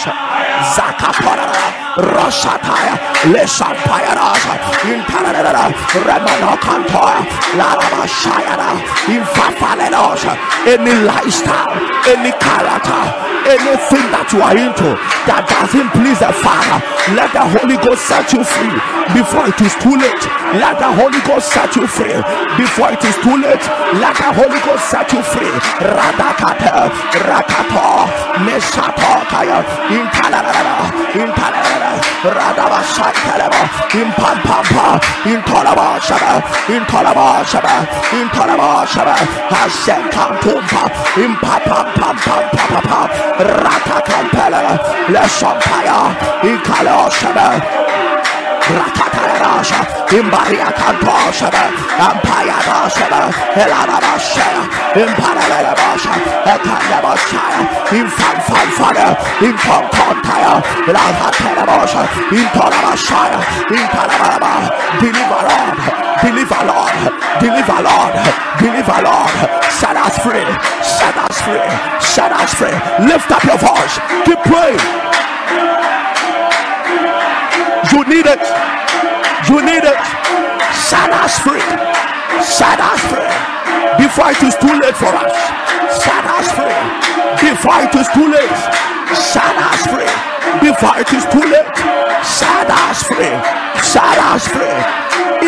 [0.77, 2.97] zakapara Roshataya,
[3.29, 4.57] Leshampayarasa,
[4.89, 5.69] Intanada,
[6.07, 7.21] Remano Cantoya,
[7.59, 8.81] Laraba Shayara,
[9.13, 10.33] Infafalerosa,
[10.67, 11.77] any lifestyle,
[12.09, 13.03] any character,
[13.45, 14.97] anything that you are into
[15.29, 16.81] that doesn't please the Father,
[17.15, 18.75] let the Holy Ghost set you free
[19.13, 20.25] before it is too late.
[20.57, 22.17] Let the Holy Ghost set you free
[22.57, 23.65] before it is too late.
[24.01, 25.53] Let the Holy Ghost set you free.
[25.83, 26.89] Radakata,
[27.29, 28.09] Rakato,
[28.47, 29.61] Meshato, Kaya,
[29.93, 39.17] Intalara, Intalara, Radaba Shakalaba, Impampampa, Intalaba Shaba, Intalaba Shaba, Intalaba Shaba,
[39.51, 40.83] Hashem Kampumpa,
[41.17, 42.09] Impampampa,
[43.63, 44.63] Ratakampela,
[45.09, 45.99] Leshampaya,
[46.43, 48.02] Inkalo Shaba.
[48.71, 49.81] Rakatarasha,
[50.15, 51.65] Imbaria Kantoshaba,
[52.07, 53.21] Ampayadashaba,
[53.63, 54.63] Elanabashaya,
[55.03, 56.15] Imparalabasha,
[56.53, 57.61] Ekanabashaya,
[57.99, 59.07] Infanfanfada,
[59.43, 60.55] Infankontaya,
[60.95, 62.03] Lavatarabasha,
[62.39, 63.41] Intorabashaya,
[63.77, 64.55] Intarababa,
[65.01, 65.79] deliver Lord,
[66.23, 66.97] deliver Lord,
[67.41, 68.15] deliver Lord,
[68.61, 69.35] deliver Lord,
[69.71, 70.47] set us free,
[70.83, 71.69] set us free,
[72.01, 72.77] set us free.
[73.07, 74.81] Lift up your voice, keep praying.
[77.91, 78.43] You need it.
[79.51, 79.99] You need it.
[80.87, 81.61] Set us free.
[82.43, 83.33] Set us free.
[83.99, 85.35] Before it is too late for us.
[86.03, 86.79] Set us free.
[87.43, 88.59] Before it is too late.
[89.17, 90.09] Set us free.
[90.63, 91.77] Before it is too late.
[92.25, 93.35] Set us free.
[93.83, 94.79] Set us free.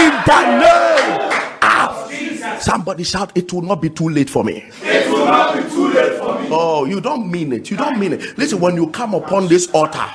[0.00, 1.30] In the name
[1.62, 2.64] of Jesus.
[2.64, 4.64] Somebody shout, It will not be too late for me.
[4.82, 5.83] It will not be too late for me.
[5.96, 7.70] Oh, you don't mean it.
[7.70, 8.36] You don't mean it.
[8.38, 10.06] Listen, when you come upon this altar,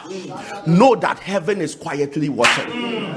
[0.68, 3.16] know that heaven is quietly watching.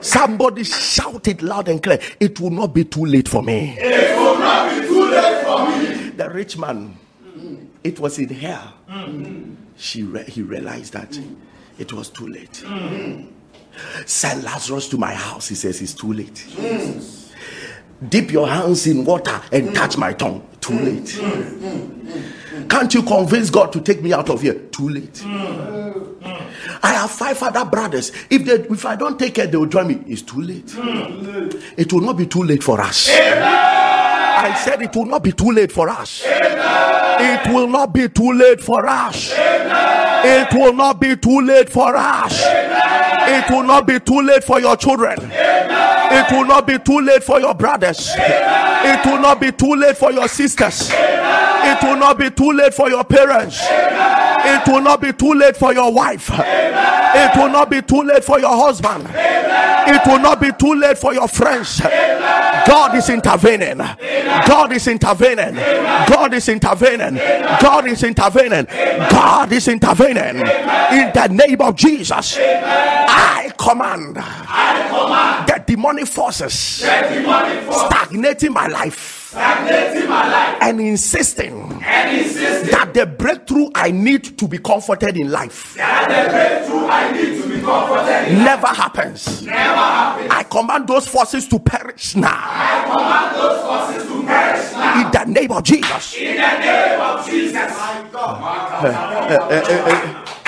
[0.00, 2.00] Somebody shout it loud and clear.
[2.20, 3.76] It will not be too late for me.
[3.78, 6.10] It will not be too late for me.
[6.10, 6.96] The rich man,
[7.84, 8.72] it was in her.
[9.76, 11.18] She re- he realized that
[11.78, 12.64] it was too late.
[14.06, 15.48] Send Lazarus to my house.
[15.48, 16.46] He says it's too late.
[18.08, 20.46] Dip your hands in water and touch my tongue.
[20.60, 21.18] Too late.
[22.68, 24.54] Can't you convince God to take me out of here?
[24.54, 25.22] Too late.
[26.82, 28.12] I have five other brothers.
[28.30, 30.02] If they, if I don't take care, they will join me.
[30.06, 30.72] It's too late.
[31.76, 33.08] It will not be too late for us.
[34.42, 36.22] I said it will not be too late for us.
[36.26, 39.32] It will not be too late for us.
[39.36, 42.42] It will not be too late for us.
[42.42, 45.18] It will not be too late for your children.
[45.32, 48.10] It will not be too late for your brothers.
[48.16, 50.90] It will not be too late for your sisters.
[50.92, 53.60] It will not be too late for your parents.
[53.62, 56.30] It will not be too late for your wife.
[56.32, 59.06] It will not be too late for your husband.
[59.14, 61.80] It will not be too late for your friends.
[62.70, 63.78] God is intervening.
[64.46, 65.54] God is intervening.
[65.56, 67.16] God is intervening.
[67.60, 68.64] God is intervening.
[69.10, 70.36] God is intervening.
[70.36, 74.14] In the name of Jesus, I command
[75.48, 84.38] the demonic forces stagnating my life and insisting and insisting that the breakthrough I need
[84.38, 85.76] to be comforted in life
[87.60, 89.46] never happens.
[89.46, 95.10] I command those forces to perish now I command those forces to perish now in
[95.12, 96.14] the name of Jesus.
[96.16, 97.72] in the name of Jesus.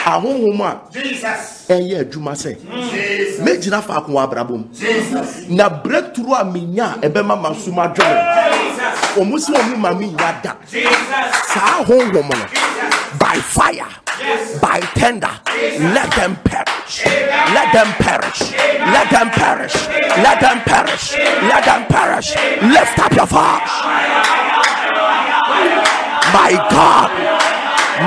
[0.05, 1.67] ahonhom a Jesus.
[1.69, 2.57] ɛyɛ adwuma sɛ
[2.91, 3.41] Jesus.
[3.41, 5.49] mɛgyina faako abrabɔ mu Jesus.
[5.49, 8.19] na breakthrough a ɛbɛma ma so madwene
[8.51, 8.99] Jesus.
[9.17, 10.91] ɔmo sɛ ɔmo ma menya da Jesus.
[11.55, 12.72] saa honhom no
[13.19, 13.89] by fire
[14.61, 15.31] by tender.
[15.97, 17.05] Let them perish.
[17.05, 18.41] Let them perish.
[18.95, 19.75] Let them perish.
[20.23, 21.13] Let them perish.
[21.17, 22.35] Let them perish.
[22.63, 23.75] Lift up your voice.
[26.37, 27.11] My god.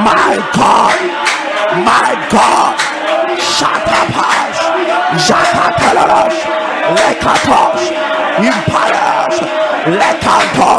[0.04, 0.98] My god.
[1.84, 2.76] My god.
[3.40, 4.60] Shatapash
[5.28, 6.40] japatalash
[6.96, 7.82] lekatos.
[8.50, 9.40] Imparash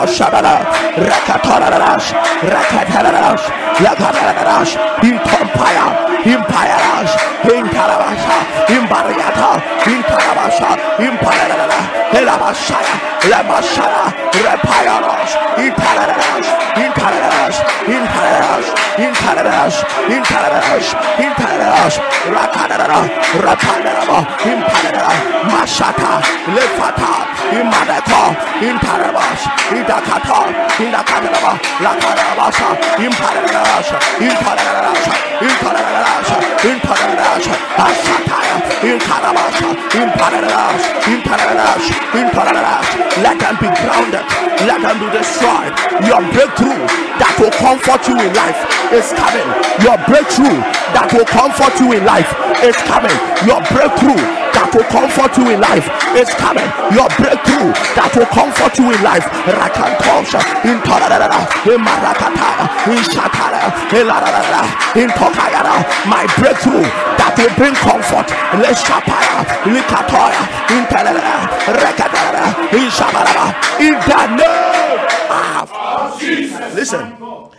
[0.07, 0.55] lekantos shabala
[0.97, 3.45] rekatolash rekatalash
[3.81, 5.87] lekatalash intompaya
[6.25, 7.14] impayarash
[7.57, 8.37] inkarabasha
[8.77, 9.51] imbariata
[9.92, 11.81] inkarabasha impayarala
[12.19, 12.95] elabashaya
[13.31, 14.05] lemashaya
[14.45, 18.75] repayarosh inkarabasha inkarabasha inkarabasha
[19.05, 22.03] inkarabasha inkarabasha inkarabasha
[22.35, 23.01] rakadara
[23.47, 24.19] rakadara
[24.53, 25.13] impayara
[25.53, 26.13] mashata
[26.57, 27.13] lefata
[27.59, 28.23] imadeko
[28.69, 30.39] inkarabasha idakata
[30.85, 31.53] indakadara
[31.85, 32.69] lakarabasha
[33.07, 33.97] imparabasha
[34.29, 35.15] imparabasha
[35.49, 36.37] imparabasha
[36.71, 37.55] imparabasha
[37.87, 42.88] ashataya in Karabasha, in Paradash, in Paradash.
[43.25, 44.23] Let them be grounded,
[44.69, 45.73] let them be destroyed.
[46.07, 46.79] Your breakthrough
[47.19, 48.61] that will comfort you in life
[48.92, 49.49] is coming.
[49.83, 50.61] Your breakthrough
[50.95, 52.31] that will comfort you in life
[52.62, 53.16] is coming.
[53.49, 54.21] Your breakthrough
[54.67, 55.87] that will comfort you in life
[56.19, 56.67] is coming.
[56.91, 59.23] Your breakthrough that will comfort you in life.
[59.47, 64.63] Rakantosha in Tarada, in Marakata, in Shatara, in Larada,
[64.99, 65.87] in Tokayara.
[66.11, 66.83] My breakthrough
[67.15, 68.27] that will bring comfort.
[68.59, 70.43] Let's Shapaya, Likatoya,
[70.75, 73.47] in Tarada, Rekatara, in Shabaraba,
[73.79, 74.99] in the name
[75.31, 76.75] of Jesus.
[76.75, 77.15] Listen,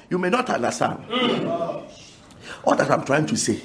[0.09, 0.99] you may not understand.
[2.65, 3.61] All that I'm trying to say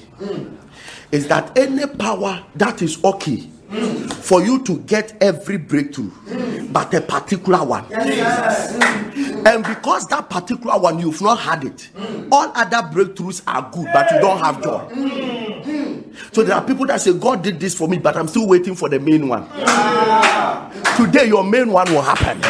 [1.12, 3.48] is that any power that is okay
[4.22, 6.10] for you to get every breakthrough,
[6.72, 7.84] but a particular one.
[9.44, 11.90] And because that particular one you've not had it,
[12.30, 14.88] all other breakthroughs are good, but you don't have joy.
[16.32, 18.74] So there are people that say, God did this for me, but I'm still waiting
[18.74, 19.46] for the main one.
[20.96, 22.40] Today, your main one will happen.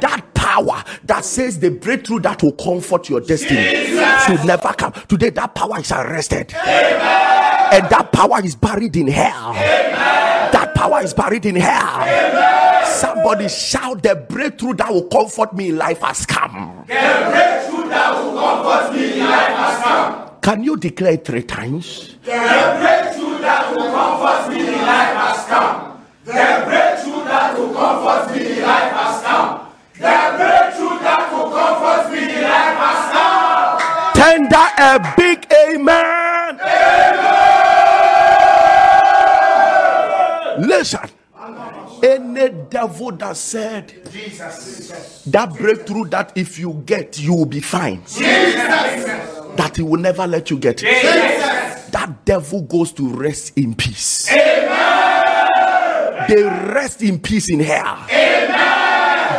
[0.00, 3.96] That power that says the breakthrough that will comfort your destiny
[4.26, 4.92] should never come.
[5.08, 6.54] Today, that power is arrested.
[6.54, 9.52] And that power is buried in hell.
[9.54, 12.84] That power is buried in hell.
[12.86, 16.84] Somebody shout, The breakthrough that will comfort me in life has come.
[16.86, 20.30] The breakthrough that will comfort me in life has come.
[20.40, 22.14] Can you declare it three times?
[22.24, 26.02] The breakthrough that will comfort me in life has come.
[26.24, 29.66] The breakthrough that will comfort me in life has come.
[29.94, 30.65] The breakthrough
[34.86, 36.58] a big amen.
[40.66, 41.10] Listen.
[42.02, 45.24] Any devil that said Jesus.
[45.24, 48.02] that breakthrough that if you get, you will be fine.
[49.56, 51.92] That he will never let you get it.
[51.92, 54.28] That devil goes to rest in peace.
[56.28, 58.06] They rest in peace in hell.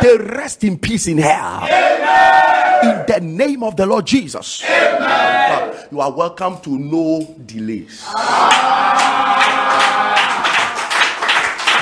[0.02, 1.68] They rest in peace in hell.
[2.82, 4.62] In the name of the Lord Jesus.
[4.64, 8.04] Uh, You are welcome to no delays.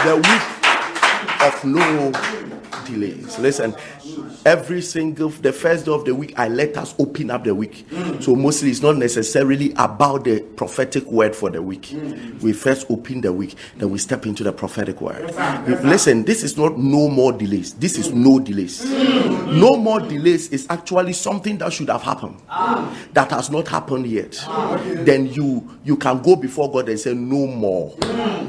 [0.05, 2.13] The week of no
[2.87, 3.39] delays.
[3.39, 3.75] Listen,
[4.45, 7.87] every single the first day of the week, I let us open up the week.
[7.91, 8.23] Mm.
[8.23, 11.83] So mostly it's not necessarily about the prophetic word for the week.
[11.83, 12.41] Mm.
[12.43, 15.35] We first open the week, then we step into the prophetic word.
[15.85, 17.75] Listen, this is not no more delays.
[17.75, 18.85] This is no delays.
[18.85, 19.37] Mm.
[19.61, 22.95] No more delays is actually something that should have happened ah.
[23.13, 24.37] that has not happened yet.
[24.43, 27.95] Ah, then you you can go before God and say no more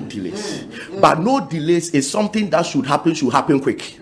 [0.07, 0.65] delays.
[0.99, 3.97] But no delays is something that should happen should happen quick.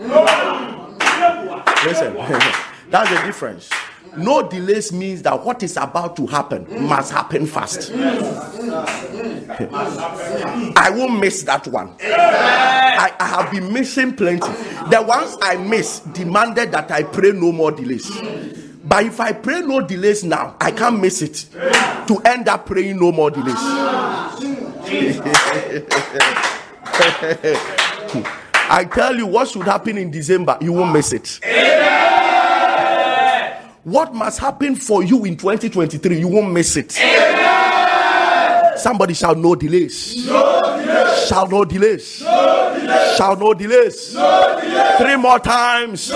[1.86, 2.16] Listen,
[2.90, 3.70] that's the difference.
[4.18, 7.92] No delays means that what is about to happen must happen fast.
[10.76, 11.94] I won't miss that one.
[12.02, 14.40] I, I have been missing plenty.
[14.90, 18.10] The ones I miss demanded that I pray no more delays.
[18.84, 21.46] But if I pray no delays now, I can't miss it
[22.08, 23.56] to end up praying no more delays.
[28.68, 31.40] I tell you what should happen in December, you won't miss it.
[33.84, 36.92] What must happen for you in 2023, you won't miss it.
[38.80, 40.26] Somebody shall no delays.
[41.28, 42.18] Shall no delays.
[43.18, 44.18] Shall no delays.
[44.98, 46.12] Three more times.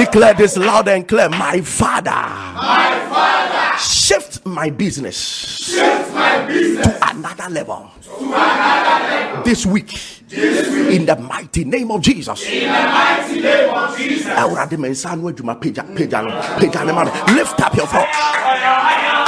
[0.00, 1.28] Declare this loud and clear.
[1.28, 2.10] My father.
[2.10, 9.42] My Father, Shift my business shift my business to another level to another level.
[9.44, 9.92] this week.
[10.32, 12.42] In the mighty name of Jesus.
[12.48, 14.26] In the mighty name of Jesus.
[14.32, 17.86] Awurade me nsa ano adwuma pagya pagya no pagya ne ma me lift up your
[17.86, 19.20] voice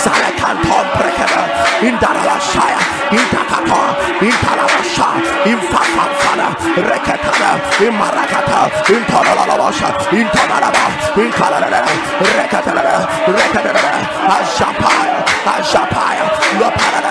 [0.03, 1.43] Zalekanton Prekada
[1.81, 2.79] Indarabashaya
[3.11, 3.81] Intakato
[4.19, 5.07] Intarabasha
[5.45, 8.69] Infafanfana Rekatana Imarakata.
[8.87, 10.85] Intorabasha Intoraba
[11.15, 11.83] Intoraba
[12.19, 17.09] Rekatana Rekatana Ashapaya Ashapaya Loparada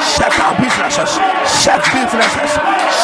[0.00, 1.18] Shift our businesses
[1.66, 2.52] shift businesses,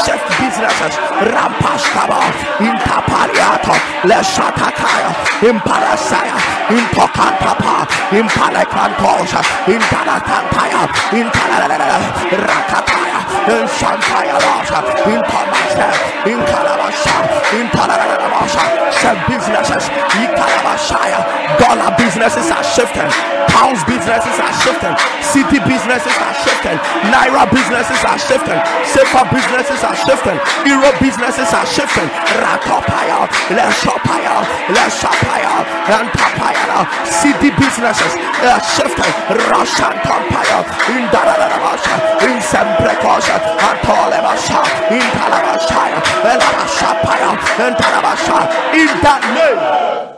[0.07, 0.95] shift businesses.
[1.35, 2.21] Rampashkaba,
[2.63, 3.75] Intapariato,
[4.07, 5.11] Leshatakaya,
[5.43, 6.39] Imparasaya,
[6.71, 11.99] Impokantapa, Impalekantosha, Intalatantaya, Intalalala,
[12.47, 13.21] Rakataya,
[13.51, 14.81] Inshantaya Rasha,
[15.11, 15.89] Impamasa,
[16.31, 17.17] Inkalabasha,
[17.59, 18.65] Intalalabasha,
[18.95, 19.85] shift businesses,
[20.23, 21.21] Ikalabashaya,
[21.59, 23.11] dollar businesses are shifting,
[23.51, 26.77] pounds businesses are shifting, cedi businesses are shifting,
[27.09, 30.37] naira businesses are shifting, safer businesses are shifting,
[30.69, 38.13] euro businesses are shifting, Rakopaya, Leshopaya, Leshopaya, and Tapaya, cedi businesses
[38.45, 39.13] are shifting,
[39.49, 40.61] Russian Tapaya,
[40.93, 41.97] in Darabasha,
[42.29, 44.61] in Semprecosha, and Tolebasha,
[44.93, 47.31] in Talabashaya, and Labashapaya,
[47.65, 48.39] and Talabasha,
[48.75, 50.13] in that name.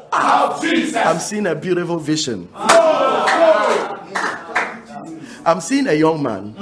[0.60, 0.96] Jesus.
[0.96, 2.48] I'm seeing a beautiful vision.
[2.54, 3.04] Oh,
[5.46, 6.54] I'm seeing a young man.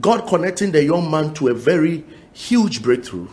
[0.00, 3.28] God connecting the young man to a very huge breakthrough.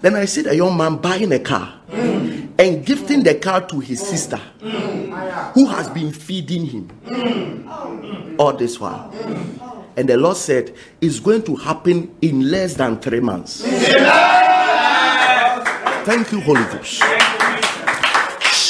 [0.00, 4.00] Then I see the young man buying a car and gifting the car to his
[4.00, 4.38] sister
[5.54, 9.12] who has been feeding him all this while.
[9.96, 13.62] And the Lord said, It's going to happen in less than three months.
[16.04, 17.02] Thank you, Holy Ghost.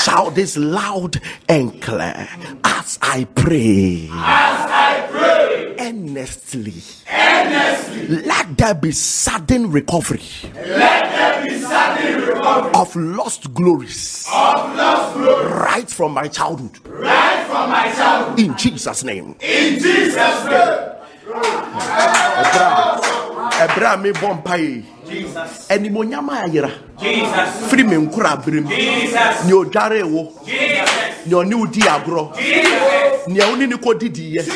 [0.07, 2.29] Shout this loud and clear
[2.63, 4.09] as I pray.
[4.13, 6.75] As I pray, Earnestly,
[7.13, 10.23] earnestly, let there be sudden recovery
[10.55, 16.79] let there be sudden recovery of lost glories of lost glory right from my childhood.
[16.87, 18.39] right from my childhood.
[18.39, 19.35] In Jesus' name.
[19.41, 20.87] In Jesus' name.
[23.59, 24.96] ɛberɛ a mebɔ mpae Jesus.
[25.69, 27.69] Animonyam a Jesus.
[27.71, 29.45] firi me nkora berem Jesus.
[29.45, 30.33] nea ɔdware wo.
[31.27, 32.33] Nea ɔne wo di agorɔ
[33.29, 34.55] nea wo ne kɔdidiiɛ Jesus.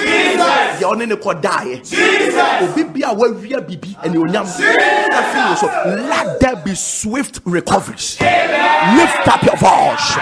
[0.78, 2.62] deɛ ɔne ne kɔdaeɛ Jesus.
[2.62, 5.66] obi bi a wawia biribi animonyam afiri wo so
[6.08, 8.18] let there be swift recoveries.
[8.20, 10.16] Lift up your voice.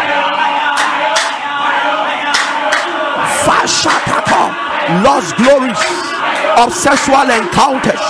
[3.44, 5.78] Fashataka, lost glories.
[6.58, 8.00] Of sexual encounters,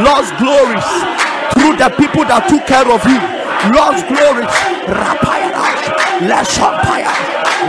[0.00, 1.23] lost glories
[1.64, 4.74] through the people that took care of you, lost glories.
[4.84, 5.64] Rapayana,
[6.28, 7.12] Leshampaya,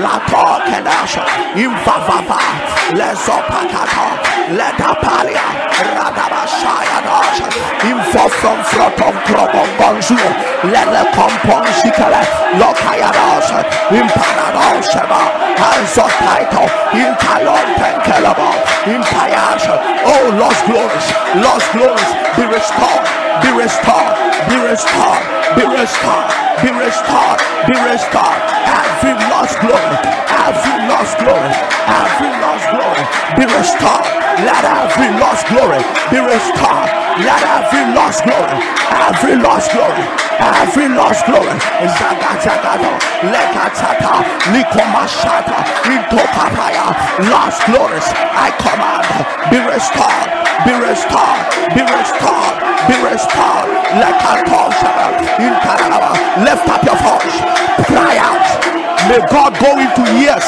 [0.04, 1.24] Lato Kenasha,
[1.56, 2.40] Imvavava,
[2.92, 4.20] Lesopakata,
[4.52, 5.48] Letapalia,
[5.96, 7.48] Radabashaya Dasha,
[7.88, 10.30] Info from Froton Krobon Bonjour,
[10.68, 12.22] Lele Compon Shikale,
[12.60, 13.64] Lokayadasha,
[13.96, 15.04] Impanadosha,
[15.56, 18.52] Hands of title, Intalon Tenkelaba,
[18.92, 21.08] Impayasha, oh lost glories,
[21.42, 23.08] lost glories, be restored,
[23.42, 24.16] be restored,
[24.50, 25.24] be restored,
[25.56, 25.85] be restored,
[26.64, 28.42] be restored, be restored.
[28.66, 29.98] Every lost glory,
[30.34, 31.54] every lost glory,
[31.86, 33.04] every lost glory,
[33.38, 34.08] be restored.
[34.42, 36.90] Let every lost glory be restored.
[37.22, 38.58] Let every lost glory,
[38.92, 40.06] every lost glory,
[40.42, 41.58] every lost glory.
[41.86, 42.92] Zagatagado,
[43.30, 46.98] Lekatata, Likomashata, Intopapaya,
[47.30, 48.08] lost glories.
[48.34, 49.08] I command,
[49.54, 50.30] be restored,
[50.66, 51.44] be restored,
[51.78, 52.56] be restored,
[52.90, 53.70] be restored.
[54.02, 54.92] Lekatosha,
[55.40, 55.75] Intaraba,
[56.44, 57.38] lift up your voice,
[57.88, 58.48] cry out.
[59.10, 60.46] May God go into years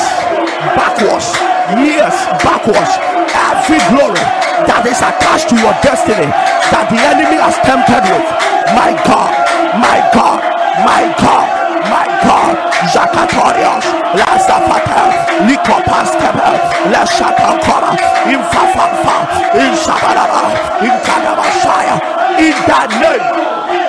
[0.74, 1.30] backwards,
[1.78, 2.94] years backwards.
[3.38, 4.24] Every glory
[4.66, 6.26] that is attached to your destiny
[6.74, 8.28] that the enemy has tempted with.
[8.74, 9.32] My God,
[9.78, 10.42] my God,
[10.82, 11.48] my God,
[11.92, 12.68] my God.
[12.94, 15.06] Zakatorios, Lazafata,
[15.46, 16.50] Likopastebe,
[16.94, 17.94] Lashatankora,
[18.32, 19.18] Infafafa,
[19.54, 20.44] Inshabaraba,
[20.82, 21.96] Intanabashaya.
[22.40, 23.28] In that name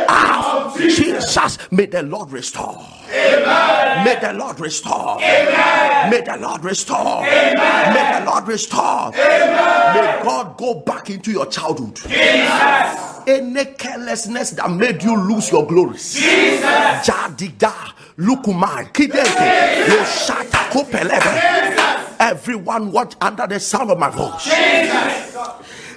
[0.08, 2.84] of Jesus, may the Lord restore.
[3.10, 4.04] Amen.
[4.04, 5.18] May the Lord restore.
[5.20, 6.10] Amen.
[6.10, 7.24] May the Lord restore.
[7.26, 7.94] Amen.
[7.94, 9.12] May the Lord restore.
[9.14, 9.94] Amen.
[9.94, 11.96] May God go back into your childhood.
[11.96, 13.20] Jesus.
[13.26, 16.16] Any carelessness that made you lose your glories.
[16.16, 22.16] Jadiga, Lukumai, Kidente, Yoshata Kopelebe.
[22.20, 24.48] Everyone watch under the sound of my voice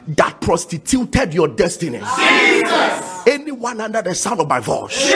[0.07, 2.01] that prostituted your destiny.
[3.27, 5.11] Anyone under the sound of my voice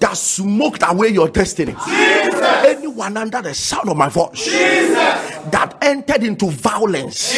[0.00, 1.74] that smoked away your destiny.
[1.86, 7.32] Anyone under the sound of my voice that entered into violence,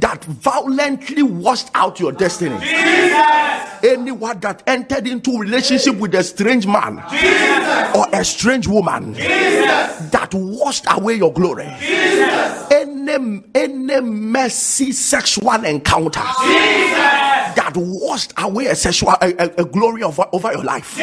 [0.00, 2.56] that violently washed out your destiny.
[3.84, 6.98] Anyone that entered into relationship with a strange man
[7.94, 11.66] or a strange woman that washed away your glory.
[12.70, 16.20] Any, any messy sexual encounter
[17.54, 20.98] that washed away a sexual a, a- a glory of, over your life.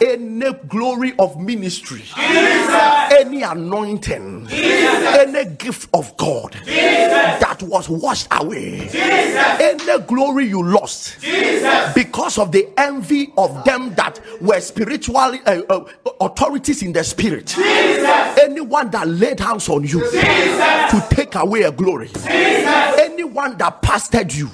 [0.00, 8.80] Any glory of ministry, any anointing, any gift of God that that was washed away.
[8.88, 9.36] Jesus.
[9.36, 11.92] Any glory you lost Jesus.
[11.94, 15.84] because of the envy of them that were spiritual uh, uh,
[16.20, 17.46] authorities in the spirit.
[17.46, 18.38] Jesus.
[18.38, 22.10] Anyone that laid hands on you to take away a glory.
[22.26, 24.48] Anyone that pastored you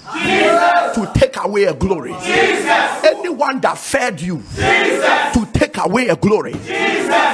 [0.95, 2.14] to take away a glory.
[2.14, 5.43] Anyone that fed you to
[5.75, 6.55] take away a glory.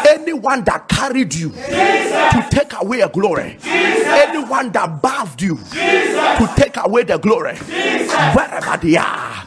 [0.09, 3.59] Anyone that carried you to take away a glory.
[3.65, 7.57] Anyone that bathed you to take away the glory.
[7.57, 9.45] Wherever they are,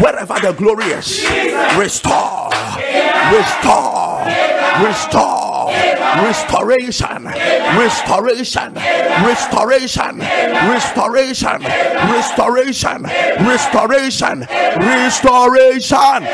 [0.00, 1.24] wherever the glory is,
[1.76, 2.50] restore,
[3.34, 4.24] restore,
[4.86, 5.50] restore.
[6.10, 7.24] Restoration,
[7.78, 11.60] restoration, restoration, restoration,
[12.10, 13.02] restoration,
[13.46, 14.46] restoration,
[14.80, 16.26] restoration.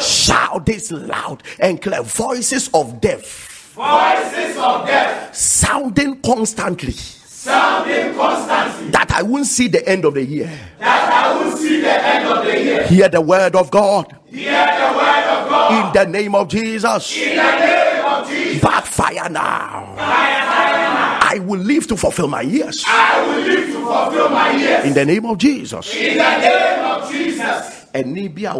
[0.00, 3.72] Shout this loud and clear voices of death.
[3.74, 5.34] Voices of death.
[5.34, 6.92] Sounding constantly.
[6.92, 8.90] Sounding constantly.
[8.90, 10.50] That I won't see the end of the year.
[10.78, 12.86] That I won't see the end of the year.
[12.86, 14.16] Hear the word of God.
[14.26, 15.86] Hear the word of God.
[15.86, 17.16] In the name of Jesus.
[17.16, 18.62] In the name of Jesus.
[18.62, 19.94] Backfire now.
[19.96, 21.18] Fire, now.
[21.22, 22.82] I will live to fulfill my years.
[22.86, 24.84] I will live to fulfill my years.
[24.84, 25.94] In the name of Jesus.
[25.94, 27.86] In the name of Jesus.
[27.94, 28.54] Ẹni bí a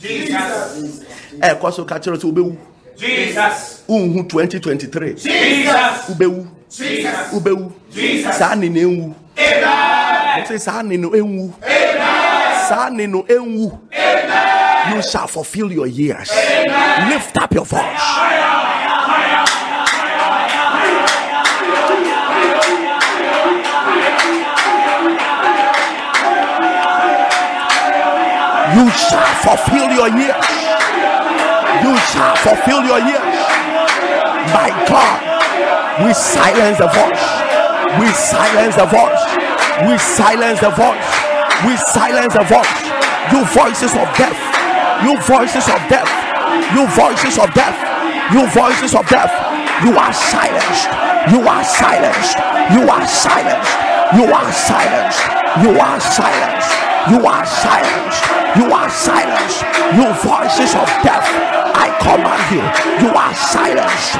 [0.00, 2.56] ɛkɔ eh, so ka kyerɛ sɛ wobɛwu
[3.88, 5.14] wonhu 2023
[6.08, 6.46] wobɛwu
[7.32, 7.72] wobɛwu
[8.32, 9.14] saa ne no ɛnwu
[10.38, 11.52] ɔse saa ne no ɛnwu
[12.68, 13.78] saa ne no ɛnwu
[14.94, 16.30] you shall fulfill your years.
[17.10, 18.77] Lift up your voice.
[28.78, 30.46] You shall fulfill your years.
[31.82, 33.26] You shall fulfill your years.
[34.54, 35.18] My God,
[36.06, 37.24] we silence the voice.
[37.98, 39.22] We silence the voice.
[39.82, 41.10] We silence the voice.
[41.66, 42.78] We silence the voice.
[43.34, 44.38] You voices of death.
[45.02, 46.06] You voices of death.
[46.70, 47.74] You voices of death.
[48.30, 49.34] You voices of death.
[49.82, 50.86] You are silenced.
[51.34, 52.38] You are silenced.
[52.70, 53.74] You are silenced.
[54.14, 55.22] You are silenced.
[55.66, 56.87] You are silenced.
[57.06, 58.24] You are silenced.
[58.58, 59.62] You are silenced.
[59.94, 61.26] You voices of death.
[61.74, 62.64] I command you.
[63.06, 64.18] You are silenced.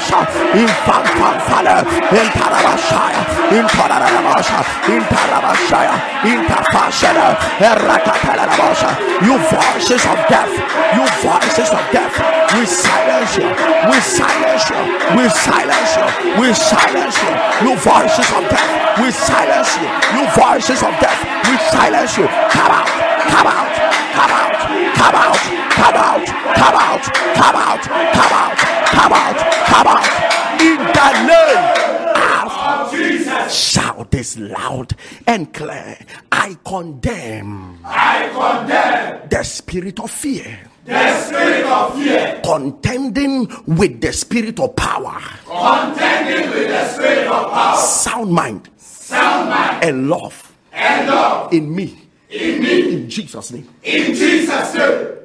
[0.00, 0.50] Mashaka Tompa.
[0.54, 0.56] Impaleleleles.
[0.56, 0.60] Azaka Telebosha.
[0.60, 1.50] Intokayarabasha.
[1.50, 1.76] Infamfamfale.
[2.20, 3.22] Intarabashaya.
[3.58, 4.58] Intarabasha.
[4.94, 5.94] Intarabashaya.
[6.24, 7.26] Intafashada.
[7.60, 8.90] Erakatelebosha.
[9.26, 10.52] You voices of death.
[10.96, 12.14] You voices of death.
[12.56, 13.48] We silence you.
[13.90, 14.80] We silence you.
[15.16, 16.06] We silence you.
[16.40, 17.32] We silence you.
[17.68, 18.70] You voices of death.
[19.00, 19.88] We silence you.
[20.16, 21.20] You voices of death.
[21.48, 22.26] We silence you.
[22.56, 22.88] Come out.
[23.32, 23.72] Come out.
[24.16, 24.56] Come out.
[24.96, 25.79] Come out.
[25.90, 26.26] Come out.
[26.54, 27.02] Come out.
[27.34, 27.82] Come out.
[27.82, 28.58] Come out.
[28.86, 29.38] Come out.
[29.66, 30.60] Come out.
[30.60, 31.80] In the name
[32.14, 33.52] of Jesus.
[33.52, 34.94] Shout this loud
[35.26, 35.98] and clear.
[36.30, 44.12] I condemn I condemn the spirit of fear the spirit of fear contending with the
[44.12, 50.52] spirit of power, contending with the spirit of power, sound mind, sound mind, and love
[50.72, 52.08] and love in me.
[52.30, 52.94] in me.
[52.94, 53.68] In Jesus' name.
[53.82, 55.19] In Jesus' name.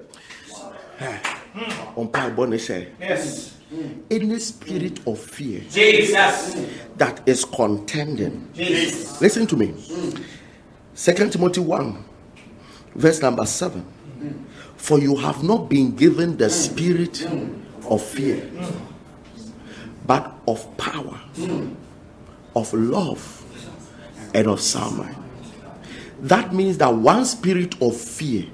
[1.96, 3.56] On Bible, they say, Yes.
[4.12, 6.56] any spirit of fear Jesus.
[6.98, 8.50] that is contending.
[8.54, 9.22] Jesus.
[9.22, 9.74] Listen to me.
[10.94, 12.04] Second Timothy 1,
[12.96, 13.86] verse number 7.
[14.78, 17.26] For you have not been given the spirit
[17.90, 18.50] of fear,
[20.06, 21.20] but of power,
[22.56, 23.44] of love,
[24.34, 25.16] and of sound mind.
[26.22, 28.46] That means that one spirit of fear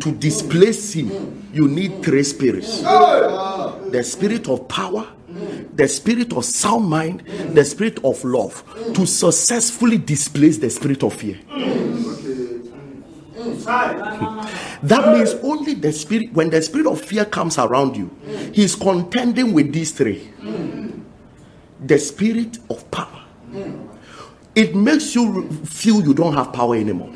[0.00, 5.06] to displace him, you need three spirits the spirit of power,
[5.74, 7.22] the spirit of sound mind,
[7.54, 11.38] the spirit of love to successfully displace the spirit of fear.
[14.82, 18.10] That means only the spirit, when the spirit of fear comes around you,
[18.52, 20.30] he's contending with these three
[21.80, 23.24] the spirit of power.
[24.58, 27.10] It makes you feel you don't have power anymore.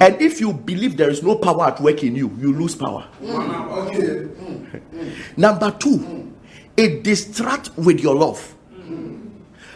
[0.00, 3.06] And if you believe there is no power at work in you, you lose power.
[5.36, 6.32] Number two,
[6.76, 8.56] it distracts with your love.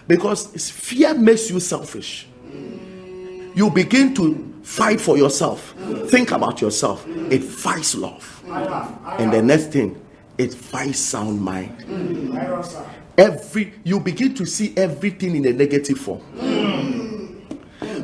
[0.09, 2.27] Because fear makes you selfish.
[3.55, 5.73] You begin to fight for yourself,
[6.09, 7.07] think about yourself.
[7.31, 8.43] It fights love.
[9.21, 10.03] And the next thing,
[10.37, 11.73] it fights sound mind.
[13.19, 16.21] Every you begin to see everything in a negative form.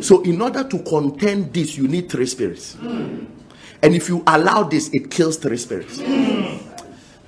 [0.00, 2.76] So, in order to contend this, you need three spirits.
[3.82, 5.98] And if you allow this, it kills three spirits.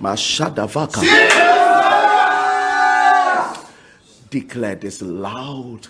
[0.01, 1.03] Mashadavaka.
[4.31, 5.87] Declare this loud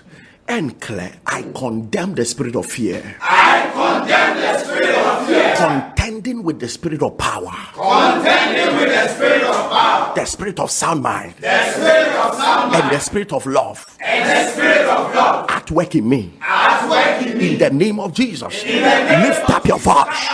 [0.47, 1.12] and clear.
[1.26, 3.16] I condemn the spirit of fear.
[3.20, 5.14] I condemn the spirit of fear.
[5.57, 7.53] Contending with the spirit of power.
[7.75, 10.14] Contending with the spirit of power.
[10.14, 11.35] The spirit of sound mind.
[11.41, 12.85] The spirit of sound mind.
[12.85, 13.99] And the spirit of love.
[14.01, 15.51] And the spirit of love.
[15.51, 16.35] At work in me.
[16.41, 17.53] At work in me.
[17.53, 18.64] In the name of Jesus.
[18.64, 20.29] Lift up your voice.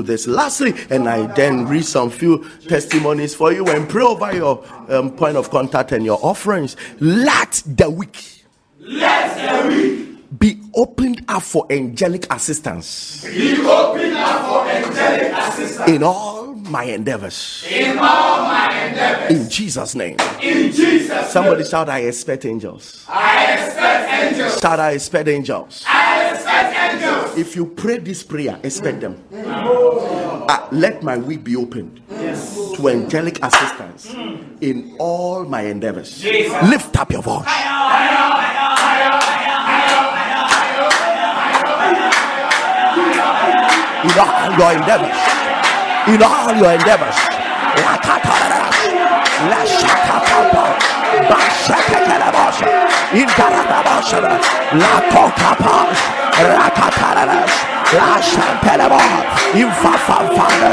[0.00, 0.26] Do this?
[0.26, 5.10] Lastly, and I then read some few testimonies for you and pray over your um,
[5.16, 6.76] point of contact and your offerings.
[7.00, 8.44] Let the weak
[8.80, 15.88] Let the weak be opened up for angelic assistance be opened up for angelic assistance
[15.90, 17.66] in all my endeavors.
[17.68, 19.36] in all my endeavors.
[19.36, 20.16] In Jesus' name.
[20.40, 21.68] In Jesus' Somebody name.
[21.70, 23.04] shout, I expect angels.
[23.08, 24.60] I expect angels.
[24.60, 25.84] Shout, I expect angels.
[25.88, 27.36] I expect angels.
[27.38, 29.20] If you pray this prayer, expect them.
[29.62, 32.72] Uh, let my week be opened yes.
[32.76, 34.12] to angelic assistance
[34.60, 36.24] in all my endeavors.
[36.24, 37.46] Lift up your voice.
[44.02, 45.18] In all your endeavors.
[46.08, 47.16] In all your endeavors.
[47.76, 48.60] Lakatarara.
[53.12, 54.00] Lashakatapa.
[54.00, 54.20] Bashakatarabasha.
[54.20, 54.20] Indarabasha.
[54.78, 55.74] Lakokapa.
[56.50, 57.40] Rakatarara.
[57.96, 59.02] Lashantelaba.
[59.52, 60.70] Infafafana.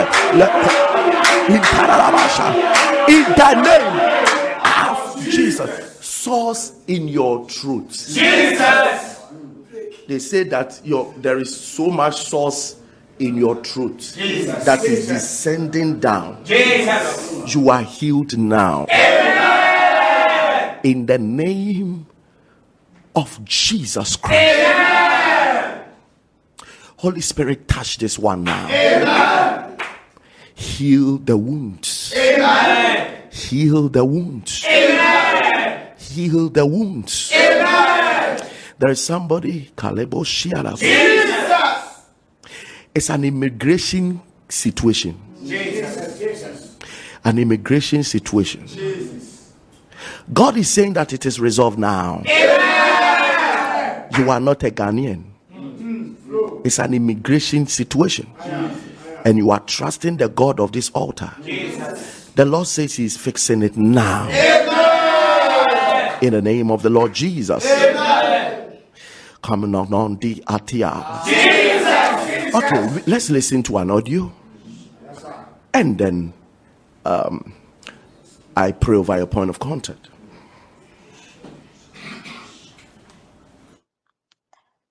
[1.47, 2.47] Intarabasha.
[3.09, 3.95] In the name
[4.89, 5.71] of Jesus.
[6.05, 7.89] Source in your truth.
[8.13, 9.21] Jesus.
[10.07, 12.77] They say that your there is so much source
[13.19, 14.63] in your truth Jesus.
[14.63, 16.43] that is descending down.
[16.45, 17.53] Jesus.
[17.53, 18.85] You are healed now.
[20.83, 22.05] In the name
[23.17, 25.83] of Jesus Christ.
[26.97, 29.75] Holy Spirit, touch this one now.
[30.53, 32.13] Heal the wounds.
[32.13, 34.63] Heal the wounds.
[35.97, 37.29] Heal the wounds.
[38.79, 40.77] There is somebody, Kalebo Shiala.
[40.77, 42.05] Jesus.
[42.93, 45.19] It's an immigration situation.
[45.43, 46.77] Jesus.
[47.23, 48.67] An immigration situation.
[50.31, 52.21] God is saying that it is resolved now.
[54.17, 55.23] You are not a Ghanaian.
[56.63, 58.27] It's an immigration situation.
[59.23, 61.31] And you are trusting the God of this altar.
[62.35, 64.27] The Lord says He is fixing it now.
[66.21, 67.63] In the name of the Lord Jesus.
[69.43, 71.23] Coming on the Atia.
[72.53, 74.33] Okay, let's listen to an audio.
[75.73, 76.33] And then
[77.05, 77.53] um,
[78.55, 80.09] I pray over your point of contact.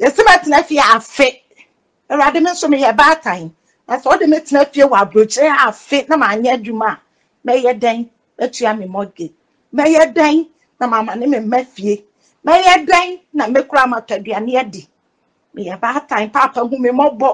[0.00, 1.40] Yɛsɛ bɛtena fie afe.
[2.10, 3.50] Awurade me nso meyɛ baatan.
[3.88, 7.00] Na sɛ wode me tena fie wɔ aburokyerɛ afe na maanyɛ adwuma a
[7.48, 8.08] mɛyɛ dɛn?
[8.38, 9.32] Bɛtua me mortgage.
[9.74, 10.48] Mɛyɛ dɛn?
[10.80, 12.04] Na mama ne me mma fie
[12.46, 14.88] mɛyɛ dɛn na mɛkura amatɔduane adi.
[15.54, 17.30] Meyɛ baatan paapa hu me mmɔbɔ.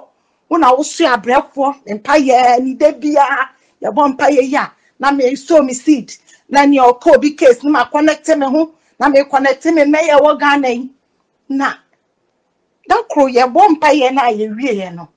[0.49, 1.87] Wo na woso abrɛfoɔ.
[1.87, 3.51] Me mpayɛ ne da biara
[3.83, 6.13] yɛbɔ mpayɛ yi a na meso me seed.
[6.51, 8.73] Na nea ɔkɔ obi case na makɔnɛte me ho.
[9.01, 9.83] Na mekɔnɛte me.
[9.85, 10.91] Mɛyɛ wɔ ghana yi.
[11.51, 11.75] Na
[12.89, 15.09] da koro yɛbɔ mpayɛ no a yɛwieɛ no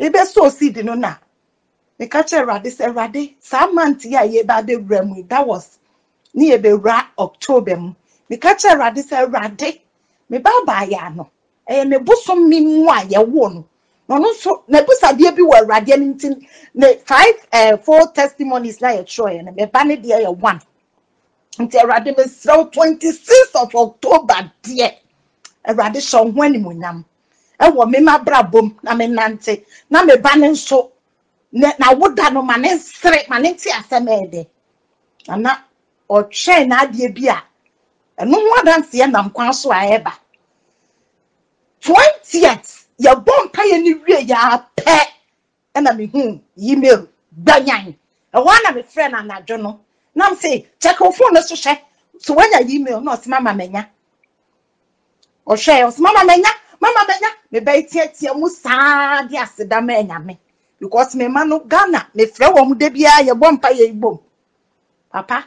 [0.00, 1.16] mebɛsoo seed no na
[2.00, 5.78] meka kyerɛ awurade sɛ awurade saa mante a yɛba bɛwura mu that was
[6.34, 7.94] ne yɛbɛwura october mu.
[8.30, 9.80] Meka kyerɛ awurade sɛ awurade
[10.30, 11.30] me baabaayɛ ano
[11.70, 13.64] ɛyɛ me bosom mi mu a yɛwo no.
[14.08, 16.28] Na ɔno nso n'abusadeɛ bi wɔ awurade anim nti
[16.74, 19.52] ne five uh, four testimonies na yɛtwerɛeɛ no.
[19.52, 20.60] Meba ne deɛ yɛ one.
[21.58, 24.94] Nti awurade mesrɛ wo twenty six of october deɛ
[25.68, 27.04] awurade hyɛ wo ho animonyam
[27.60, 30.90] ɛwɔ me mabrabom na menante na meba ne nso.
[31.52, 34.46] Na na woda no ma ne nsere ma ne nte asɛm ɛyɛ dɛ.
[35.28, 35.64] Ana
[36.10, 37.42] ɔtwɛn n'adeɛ bi a
[38.20, 40.12] ɛno ho adanseɛ nam kwan so a ɛba.
[41.80, 44.96] Twentieth yɛbɔ mpaeɛ no wie yɛapɛ
[45.76, 47.08] ɛna mehu email
[47.44, 47.94] gbanyan.
[48.34, 49.80] Ɛhɔ na mefrɛ no anadwo no
[50.14, 51.78] nam se kyɛke wo phone no so hyɛ
[52.20, 53.88] so woanya email na ɔse mama manya.
[55.46, 56.50] Ɔhwɛ ɔse mama manya
[56.80, 60.38] mama manya mebɛyɛ teatea mu saa de aseda ma anyame
[60.78, 64.18] because me ma no ghana mefrɛ wɔ m da biara yɛbɔ mpaeɛ yi bom.
[65.12, 65.44] Papa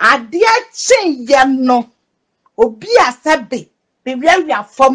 [0.00, 0.98] adeɛ kye
[1.28, 1.78] yɛ no
[2.56, 3.68] obi a sɛbe
[4.04, 4.94] bewiawia fam.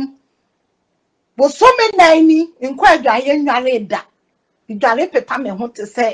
[1.38, 4.02] Bosome nan ni nkɔ adwareɛ nnware da.
[4.70, 6.08] Dware pepa me ho te sɛ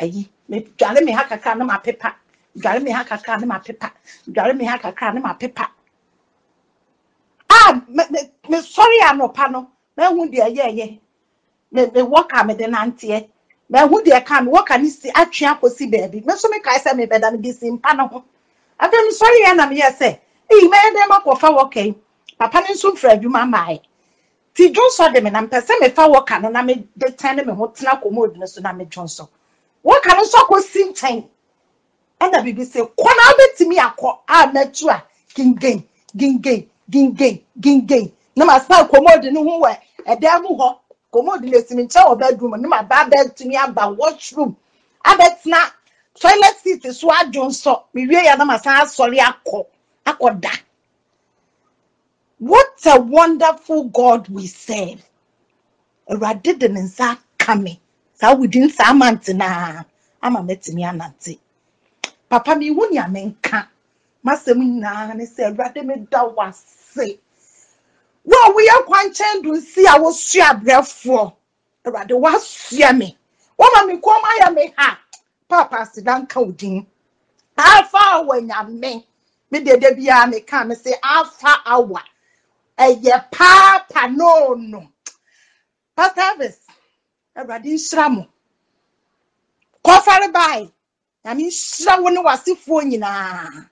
[0.00, 0.28] ayi
[0.78, 2.14] dware me ha kakra ne ma pepa.
[2.56, 3.92] Dware me ha kakra ne ma pepa.
[4.28, 5.64] Dware me ha kakra ne ma pepa.
[7.50, 8.04] A me
[8.50, 11.00] me sɔre anɔpa no mehu deɛ yɛyɛ.
[11.72, 13.28] Me me wɔka me de nanteɛ
[13.74, 17.42] mehu deɛ ka me wɔka ne si atwe akɔsi baabi me nso mekae sɛ mebɛda
[17.42, 18.24] bi si mpa no ho
[18.80, 20.18] afei me sɔre yɛ na meyɛ sɛ
[20.52, 21.94] eyi mɛyɛ dɛ makɔfa wɔka yi
[22.38, 23.80] papa no nso mfiri adwuma maae
[24.54, 26.86] ti dwo nsɔ de me na mpɛ sɛ mefa wɔka no na mede
[27.18, 29.26] tɛn me ho tena commode no so na medwo nsɔ
[29.84, 31.24] wɔka no nso akɔsi nkyɛn
[32.20, 35.02] ɛna biribi sɛ kɔ na wobɛtumi akɔ a matu a
[35.34, 35.82] gingen
[36.16, 40.76] gingen gingen gingen na masa commode no ho wɔ ɛdan mu hɔ
[41.14, 44.50] commode no esi nkyɛn wɔ bedroom ne ma ba bɛtumi aba washroom.
[45.10, 45.60] Abɛtena
[46.20, 49.58] toilet seat so adwo nsɔ mewie yɛ na masan asɔre akɔ
[50.10, 50.52] akɔda
[52.38, 55.00] what a wonderful god we serve.
[56.10, 57.80] Awurade de ne nsa aka me
[58.14, 59.84] saa within saa month naa
[60.22, 61.38] ama mɛtumi anante
[62.28, 63.68] papa mehu nea menka
[64.26, 67.18] masɛm nyinaa ne sɛ awurade meda wo ase
[68.24, 71.32] wo a woyɛ kwankyɛn do nsi a wosua abrɛfoɔ
[71.84, 73.16] awurade woasua me.
[73.58, 74.98] Woma me kɔm ayɛ me ha.
[75.48, 76.86] Papa aseda nka wo din.
[77.56, 79.04] Alfa awa nyame.
[79.50, 82.02] Me dede biara meka me sɛ alfa awa.
[82.78, 84.88] Ɛyɛ paapa no no.
[85.94, 86.56] Pastor elvis
[87.36, 88.26] awurade nhyira mo.
[89.84, 90.72] Kɔfare bae.
[91.24, 93.68] Nyame nhyira wo ne w'asefoɔ nyinaa.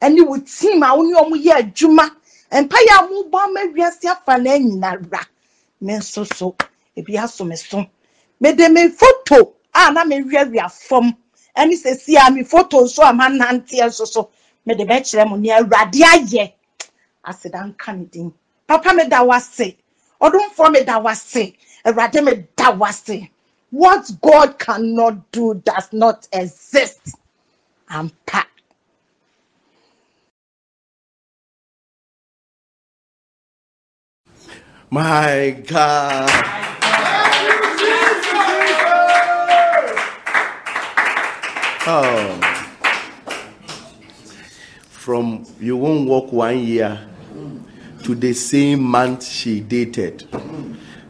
[0.00, 2.10] Ɛne wo team a wo ne ɔmo yɛ adwuma
[2.50, 5.26] mpaeɛ a mobɔ ama wiase afa na anyinara
[5.80, 6.56] me nso so
[6.96, 7.84] ebi aso me so.
[8.40, 11.14] Mede me foto a na mewiawia fam
[11.56, 14.30] ɛne sɛsi a me foto nso a mananteɛ nso so.
[14.64, 16.52] Mede bɛkyerɛ mo nea awurade ayɛ.
[17.24, 18.32] Aseda nka ne din.
[18.66, 19.76] Papa meda wase
[20.20, 23.28] ɔdomfoɔ meda wase awurade meda wase
[23.70, 27.16] what god cannot do does not exist.
[27.90, 28.44] Ampa
[34.96, 36.30] My God.
[41.86, 42.40] Oh.
[44.88, 47.06] From you won't walk one year
[48.04, 50.26] to the same month she dated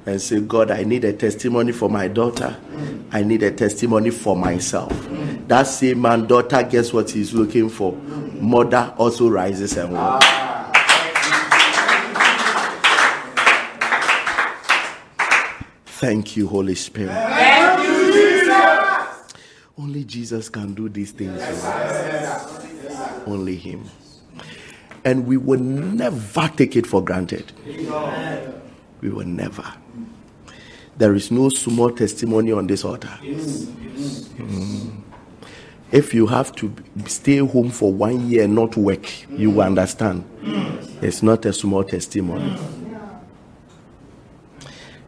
[0.05, 2.57] and say, God, I need a testimony for my daughter.
[3.13, 4.91] I need a testimony for myself.
[5.47, 7.93] That same man, daughter, guess what he's looking for?
[7.93, 10.56] Mother also rises and walks.
[15.99, 17.11] Thank you, Holy Spirit.
[17.11, 19.35] Thank you, Jesus.
[19.79, 21.41] Only Jesus can do these things.
[21.43, 23.23] oh.
[23.27, 23.89] Only Him.
[25.07, 27.51] And we will never take it for granted.
[29.01, 29.65] We will never.
[30.99, 33.19] There is no small testimony on this altar.
[33.23, 35.01] Mm.
[35.93, 36.75] If you have to
[37.07, 40.25] stay home for one year and not work, you will understand.
[40.43, 41.03] Mm.
[41.03, 42.51] It's not a small testimony.
[42.51, 42.76] Mm.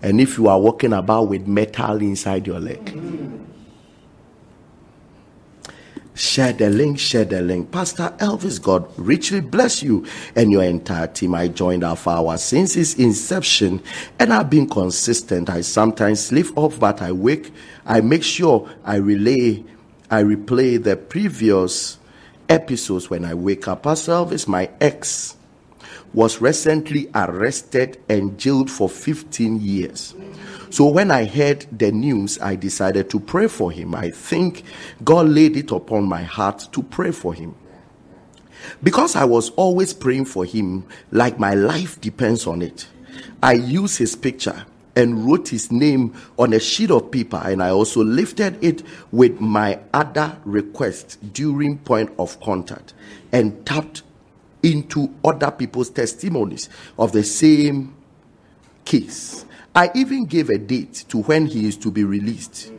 [0.02, 2.94] And if you are walking about with metal inside your leg,
[6.18, 7.70] Share the link, share the link.
[7.70, 11.32] Pastor Elvis, God richly bless you and your entire team.
[11.36, 13.80] I joined Alpha Hour since its inception
[14.18, 15.48] and I've been consistent.
[15.48, 17.52] I sometimes sleep off, but I wake.
[17.86, 19.62] I make sure I relay,
[20.10, 21.98] I replay the previous
[22.48, 23.84] episodes when I wake up.
[23.84, 25.36] Pastor Elvis, my ex,
[26.14, 30.14] was recently arrested and jailed for 15 years.
[30.70, 33.94] So when I heard the news, I decided to pray for him.
[33.94, 34.64] I think
[35.04, 37.54] God laid it upon my heart to pray for him.
[38.82, 42.86] Because I was always praying for him, like my life depends on it,
[43.42, 44.66] I used his picture
[44.98, 48.82] and wrote his name on a sheet of paper and I also lifted it
[49.12, 52.94] with my other request during point of contact
[53.30, 54.02] and tapped
[54.62, 57.94] into other people's testimonies of the same
[58.84, 59.44] case.
[59.74, 62.72] I even gave a date to when he is to be released.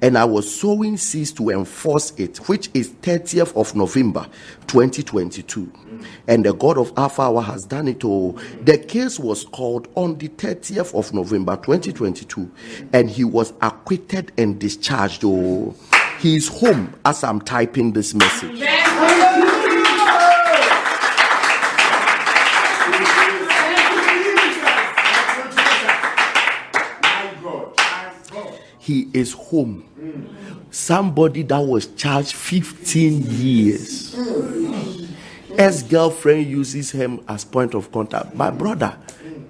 [0.00, 4.26] And I was sowing seeds to enforce it, which is 30th of November
[4.66, 5.72] 2022.
[6.28, 8.32] And the God of Alpha Hour has done it all.
[8.62, 12.50] The case was called on the 30th of November 2022,
[12.92, 15.22] and he was acquitted and discharged.
[15.24, 15.74] Oh,
[16.20, 18.60] he is home as I'm typing this message.
[28.84, 29.82] He is home.
[30.70, 34.14] Somebody that was charged 15 years.
[35.56, 38.34] Ex girlfriend uses him as point of contact.
[38.34, 38.94] My brother,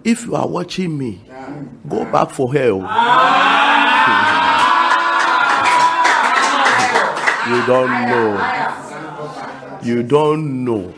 [0.05, 1.21] if you are watching me,
[1.89, 2.49] go back for.
[2.57, 2.77] Oh.
[7.51, 8.39] you don't know.
[9.83, 10.95] You don't know.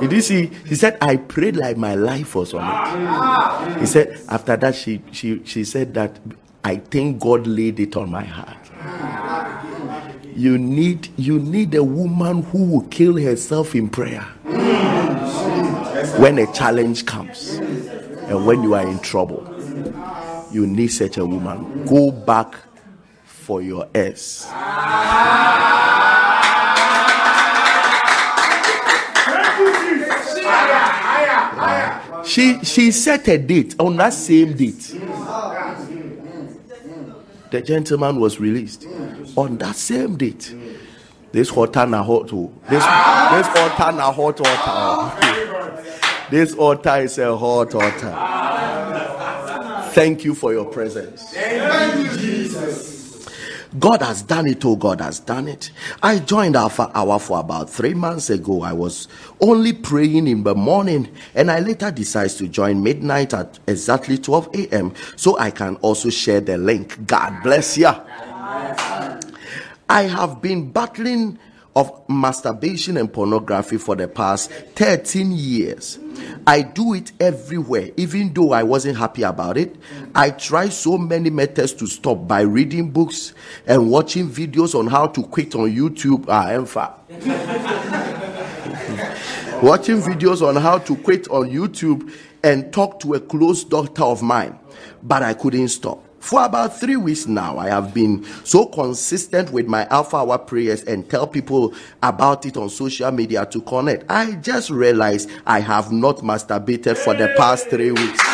[0.00, 0.46] You did you see?
[0.66, 3.80] He said, I prayed like my life was on it.
[3.80, 6.20] He said, after that, she she she said that
[6.66, 8.56] I think God laid it on my heart.
[10.34, 14.22] You need you need a woman who will kill herself in prayer
[16.18, 19.46] when a challenge comes and when you are in trouble.
[20.50, 21.84] You need such a woman.
[21.86, 22.56] Go back
[23.26, 24.50] for your S.
[32.24, 34.96] She she set a date on that same date
[37.56, 38.86] the gentleman was released
[39.34, 40.54] on that same date.
[41.32, 42.52] This altar na hot oh.
[42.68, 44.46] This this altar na hot altar.
[44.46, 45.82] Oh.
[46.30, 48.14] This altar is a hot altar.
[49.92, 51.22] Thank you for your presence.
[51.32, 52.95] Thank you, Jesus.
[53.78, 55.70] God has done it, oh, God has done it.
[56.02, 58.62] I joined Alpha Hour for about three months ago.
[58.62, 59.08] I was
[59.40, 64.48] only praying in the morning, and I later decided to join midnight at exactly 12
[64.54, 64.94] a.m.
[65.16, 67.06] so I can also share the link.
[67.06, 67.92] God bless you.
[69.88, 71.38] I have been battling
[71.76, 75.98] of masturbation and pornography for the past 13 years.
[76.46, 79.76] I do it everywhere, even though I wasn't happy about it.
[80.14, 83.34] I try so many methods to stop by reading books
[83.66, 86.24] and watching videos on how to quit on YouTube.
[86.28, 86.94] Ah, Enfa.
[89.62, 92.10] watching videos on how to quit on YouTube
[92.42, 94.58] and talk to a close doctor of mine,
[95.02, 96.05] but I couldn't stop.
[96.18, 100.82] For about three weeks now, I have been so consistent with my Alpha Hour prayers
[100.82, 104.10] and tell people about it on social media to connect.
[104.10, 108.20] I just realized I have not masturbated for the past three weeks.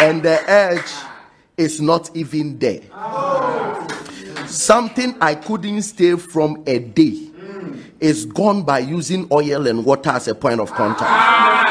[0.00, 0.90] and the edge
[1.56, 2.80] is not even there.
[4.46, 7.30] Something I couldn't stay from a day
[8.00, 11.65] is gone by using oil and water as a point of contact.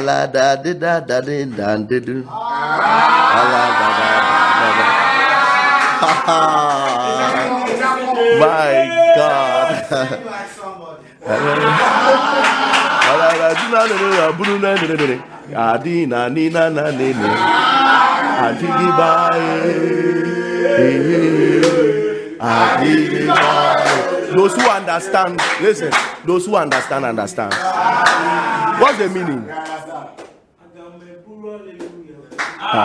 [0.00, 2.24] Ala da di da da di da di do.
[8.40, 8.72] My
[9.16, 9.70] God.
[24.34, 25.92] Those who understand, listen.
[26.24, 27.52] Those who understand, understand.
[28.80, 29.44] What's the meaning?
[32.70, 32.76] So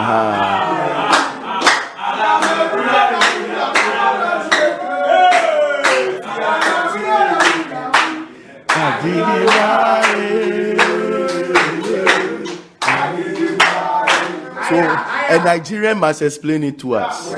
[15.29, 17.31] a Nigerian must explain it to us.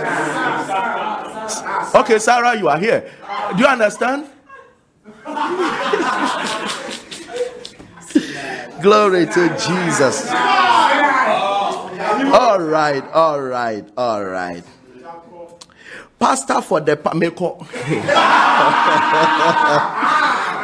[1.94, 3.12] Okay, Sarah, you are here.
[3.58, 4.30] Do you understand?
[8.82, 10.32] Glory to Jesus.
[12.26, 14.64] All right, all right, all right.
[16.20, 16.98] Pastor for the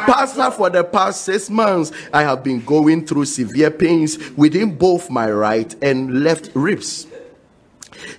[0.04, 5.10] Pastor for the past six months, I have been going through severe pains within both
[5.10, 7.06] my right and left ribs.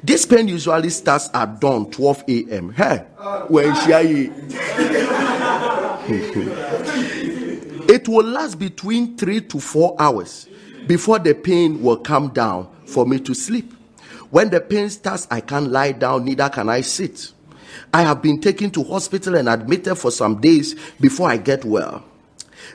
[0.02, 2.72] This pain usually starts at dawn, 12 a.m.
[2.72, 3.00] Hey,
[3.50, 3.76] when
[7.88, 10.48] It will last between three to four hours
[10.88, 13.74] before the pain will come down for me to sleep.
[14.30, 17.32] When the pain starts, I can't lie down, neither can I sit.
[17.94, 22.04] I have been taken to hospital and admitted for some days before I get well.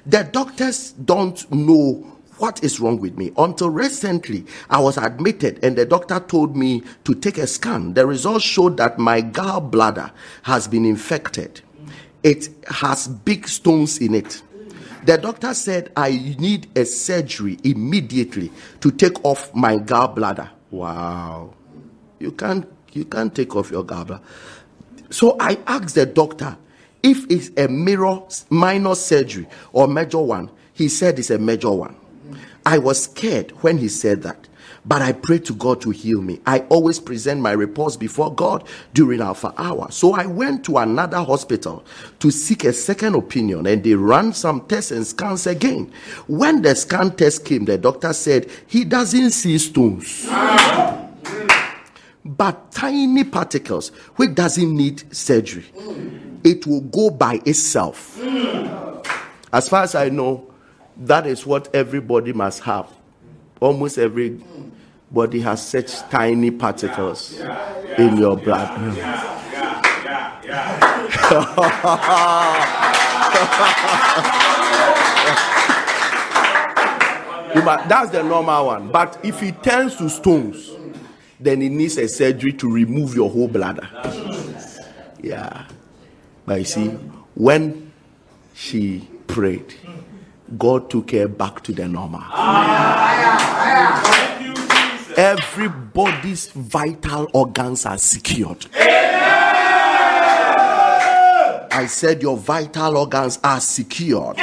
[0.07, 2.07] The doctors don't know
[2.39, 3.33] what is wrong with me.
[3.37, 7.95] Until recently, I was admitted and the doctor told me to take a scan.
[7.95, 10.11] The results showed that my gallbladder
[10.45, 11.61] has been infected.
[12.23, 14.43] It has big stones in it.
[15.11, 20.49] The doctor said I need a surgery immediately to take off my gallbladder.
[20.71, 21.53] Wow.
[22.21, 24.21] You can't you can't take off your gallbladder.
[25.11, 26.57] So I asked the doctor
[27.03, 30.49] if it's a mirror minor surgery or major one.
[30.75, 31.97] He said it's a major one.
[32.65, 34.47] I was scared when he said that,
[34.85, 36.41] but I pray to God to heal me.
[36.47, 39.89] I always present my reports before God during Alpha Hour.
[39.91, 41.85] So I went to another hospital
[42.21, 45.93] to seek a second opinion, and they ran some tests and scans again.
[46.27, 50.27] When the scan test came, the doctor said he doesn't see stones
[52.25, 55.65] but tiny particles which doesn't need surgery
[56.45, 58.21] it will go by itself
[59.53, 60.47] as far as i know
[60.97, 62.87] that is what everybody must have
[63.61, 67.41] almost everybody has such tiny particles
[67.99, 68.91] in your blood
[77.89, 80.71] that's the normal one but if it turns to stones
[81.41, 83.89] then it needs a surgery to remove your whole bladder.
[85.23, 85.67] Yeah.
[86.45, 86.89] But you see,
[87.35, 87.93] when
[88.55, 89.75] she prayed,
[90.59, 92.23] God took her back to the normal.
[95.17, 98.67] Everybody's vital organs are secured.
[101.73, 104.37] I said your vital organs are secured.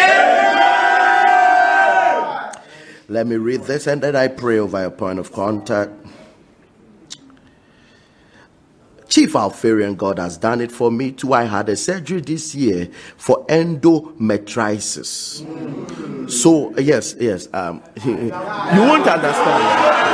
[3.09, 5.91] Let me read this and then I pray over your point of contact.
[9.07, 11.33] Chief Alfarian God has done it for me too.
[11.33, 16.29] I had a surgery this year for endometriosis.
[16.29, 20.07] So, yes, yes, um, you won't understand.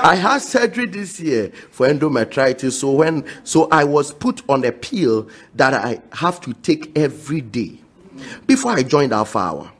[0.00, 2.72] I had surgery this year for endometritis.
[2.72, 7.40] So when so I was put on a pill that I have to take every
[7.40, 7.78] day
[8.46, 9.72] before I joined Alpha Hour.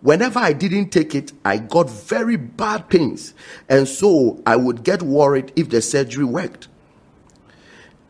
[0.00, 3.34] Whenever I didn't take it, I got very bad pains.
[3.68, 6.68] And so I would get worried if the surgery worked.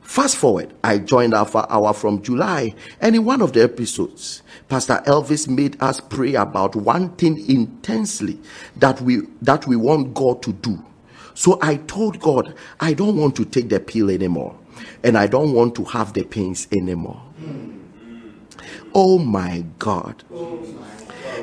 [0.02, 5.02] Fast forward, I joined Alpha Hour from July, and in one of the episodes, Pastor
[5.06, 8.40] Elvis made us pray about one thing intensely
[8.76, 10.82] that we that we want God to do.
[11.34, 14.58] So I told God, I don't want to take the pill anymore,
[15.04, 17.22] and I don't want to have the pains anymore.
[17.38, 17.78] Hmm.
[18.94, 20.24] Oh my God.
[20.32, 20.56] Oh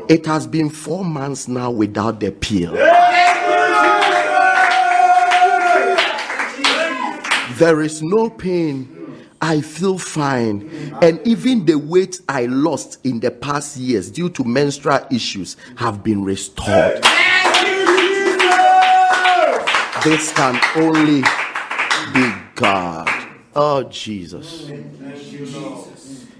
[0.08, 2.74] It has been four months now without the pill.
[7.58, 8.92] There is no pain.
[9.42, 10.70] I feel fine.
[11.02, 16.04] And even the weight I lost in the past years due to menstrual issues have
[16.04, 17.04] been restored.
[20.04, 21.22] This can only
[22.14, 23.10] be God.
[23.56, 24.70] Oh, Jesus.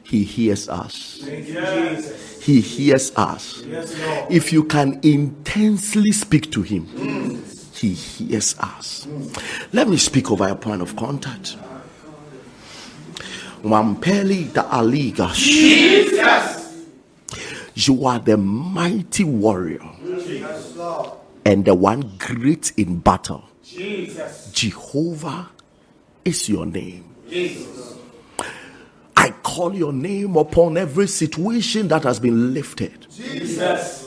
[0.06, 1.24] He hears us.
[2.42, 3.64] He hears us.
[4.30, 7.44] If you can intensely speak to Him,
[7.74, 9.08] He hears us.
[9.74, 11.58] Let me speak over a point of contact.
[13.64, 15.34] Wampeli the Aliga.
[15.34, 16.86] Jesus.
[17.74, 19.82] You are the mighty warrior
[21.46, 23.44] and the one great in battle.
[23.64, 24.52] Jesus.
[24.54, 25.50] Jehovah
[26.24, 27.04] is your name.
[27.28, 27.95] Jesus.
[29.56, 33.08] Call your name upon every situation that has been lifted.
[33.10, 34.06] Jesus.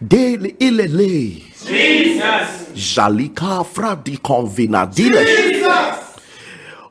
[0.00, 1.42] Daily ilele.
[1.66, 2.68] Jesus.
[2.72, 5.24] Jalika fradi convinadile.
[5.24, 6.20] Jesus.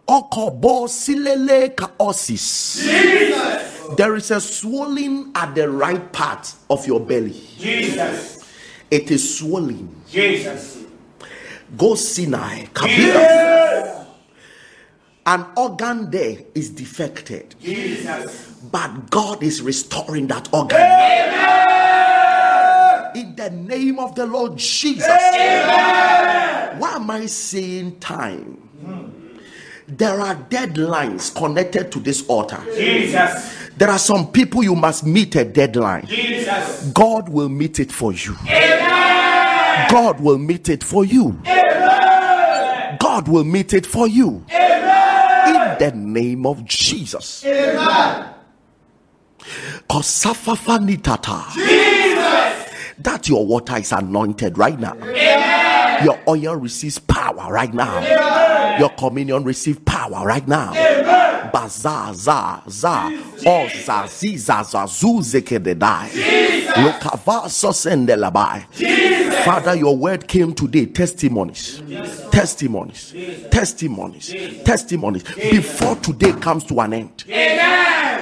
[0.06, 2.84] Okobo silele kaosis.
[2.84, 3.96] Jesus.
[3.96, 7.42] There is a swelling at the right part of your belly.
[7.58, 8.52] Jesus.
[8.92, 9.96] It is swelling.
[10.10, 10.84] Jesus.
[11.78, 12.66] Go Sinai.
[12.74, 14.01] Kabila.
[15.26, 17.54] An organ there is defected.
[17.62, 18.56] Jesus.
[18.72, 20.80] But God is restoring that organ.
[23.16, 25.06] In the name of the Lord Jesus.
[25.06, 28.58] Why am I saying time?
[29.88, 32.64] There are deadlines connected to this altar.
[32.76, 33.70] Jesus.
[33.78, 36.06] There are some people you must meet a deadline.
[36.08, 36.88] Jesus.
[36.94, 38.36] God will meet it for you.
[39.90, 41.40] God will meet it for you.
[43.00, 44.46] God will meet it for you.
[44.50, 44.71] In
[45.82, 47.44] the name of Jesus.
[49.90, 51.42] Kosafafanitata.
[53.00, 54.94] That your water is anointed right now.
[54.94, 56.06] Amen.
[56.06, 57.98] Your oil receives power right now.
[57.98, 58.80] Amen.
[58.80, 60.72] Your communion receives power right now.
[61.52, 63.10] Baza za za
[63.46, 66.61] o za zi za za zu zekededai.
[66.76, 68.66] Sosendelabai.
[69.44, 70.86] Father, your word came today.
[70.86, 71.82] Testimonies.
[72.32, 73.14] Testimonies.
[73.52, 74.64] Testimonies.
[74.64, 75.24] Testimonies.
[75.24, 77.24] Before today comes to an end.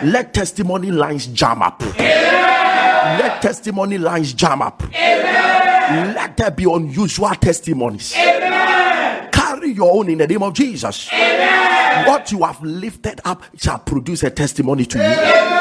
[0.03, 1.81] Let testimony lines jam up.
[1.97, 4.83] Let testimony lines jam up.
[4.91, 8.13] Let there be unusual testimonies.
[8.13, 11.09] Carry your own in the name of Jesus.
[11.09, 15.58] What you have lifted up shall produce a testimony to you.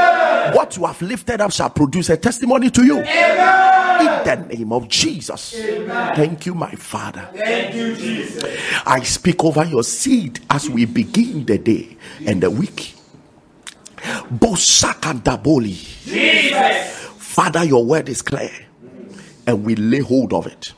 [0.55, 2.99] What you have lifted up shall produce a testimony to you.
[2.99, 5.55] In the name of Jesus.
[6.15, 7.29] Thank you, my Father.
[7.35, 8.45] Thank you, Jesus.
[8.87, 11.97] I speak over your seed as we begin the day
[12.27, 12.95] and the week.
[14.33, 16.05] Bosaka Daboli.
[16.05, 16.95] Jesus.
[17.19, 18.51] Father, your word is clear
[19.47, 20.73] and we lay hold of it.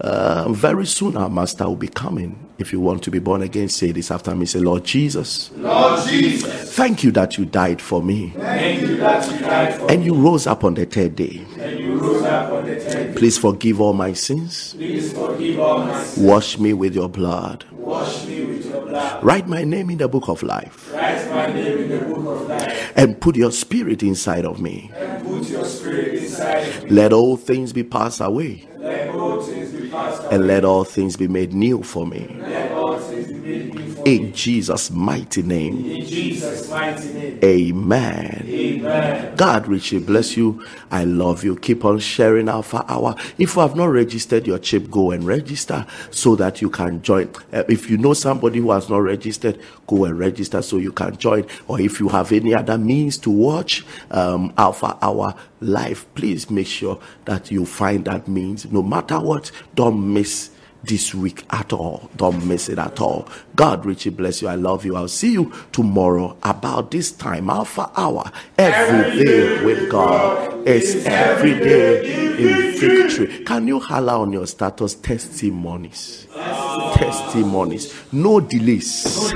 [0.00, 2.38] uh, very soon our master will be coming.
[2.60, 4.44] If you want to be born again, say this after me.
[4.44, 6.74] Say, Lord Jesus, Lord Jesus.
[6.76, 10.12] thank you that you died for me Thank you that you died for and you
[10.14, 11.40] rose up on the third day.
[11.58, 13.18] and you rose up on the third day.
[13.18, 14.74] Please forgive all my sins.
[14.74, 16.26] Please forgive all my sins.
[16.26, 17.64] Wash me with your blood.
[17.72, 19.24] Wash me with your blood.
[19.24, 22.46] Write my name in the book of life Write my name in the book of
[22.46, 24.90] life and put your spirit inside of me.
[24.94, 26.90] and put your spirit inside of me.
[26.90, 30.19] Let all things be passed away Let all things be passed away.
[30.30, 32.28] And let all things be made new for me.
[32.38, 33.89] Let all things be made new for me.
[34.04, 35.84] In Jesus' mighty name.
[35.84, 37.38] In Jesus' mighty name.
[37.42, 38.44] Amen.
[38.48, 39.36] Amen.
[39.36, 40.64] God richly bless you.
[40.90, 41.56] I love you.
[41.56, 43.14] Keep on sharing Alpha Hour.
[43.38, 47.30] If you have not registered your chip, go and register so that you can join.
[47.52, 51.16] Uh, if you know somebody who has not registered, go and register so you can
[51.16, 51.46] join.
[51.68, 56.66] Or if you have any other means to watch um, Alpha Hour live, please make
[56.66, 58.70] sure that you find that means.
[58.70, 60.50] No matter what, don't miss
[60.84, 62.10] this week at all.
[62.16, 63.28] Don't miss it at all.
[63.56, 64.48] God Richie, bless you.
[64.48, 64.96] I love you.
[64.96, 68.30] I'll see you tomorrow about this time, Alpha Hour.
[68.58, 73.44] Every day with God is every day in victory.
[73.44, 76.26] Can you holler on your status testimonies?
[76.94, 77.94] Testimonies.
[78.12, 79.32] No delays.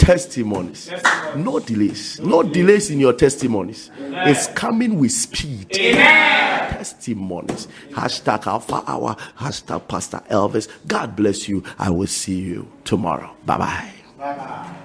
[0.00, 0.90] Testimonies.
[1.36, 2.20] No delays.
[2.20, 3.90] No delays in your testimonies.
[3.98, 5.70] It's coming with speed.
[5.72, 7.68] testimonies.
[7.90, 10.68] Hashtag Alpha Hour, hashtag Pastor Elvis.
[10.86, 11.62] God bless you.
[11.78, 13.34] I will see you tomorrow.
[13.46, 13.92] Bye bye.
[14.18, 14.82] Bye bye.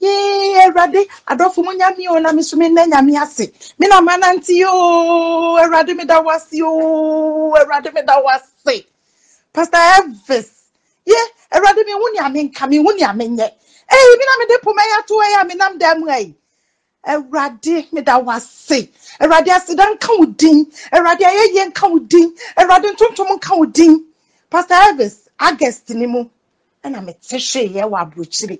[0.00, 5.56] yee awurade adɔfo mu nyame o na meso mennɛ nyame ase me na manante o
[5.60, 8.86] awurade meda wo ase o awurade meda wo ase
[9.52, 10.48] pastor elvis
[11.04, 11.16] ye
[11.52, 13.44] awurade mehu nea menka mehu nea menyɛ
[13.92, 16.34] ei me na mede poma yi ato ɛ a menam da mu ai
[17.06, 18.88] awurade meda wo ase
[19.20, 24.00] awurade aseda nka wo din awurade ayɛyie nka wo din awurade ntontom nka wo din
[24.50, 25.16] pastor elvis
[25.48, 26.20] august ni mu
[26.84, 28.56] ɛna mete hweeɛ wɔ aburokyire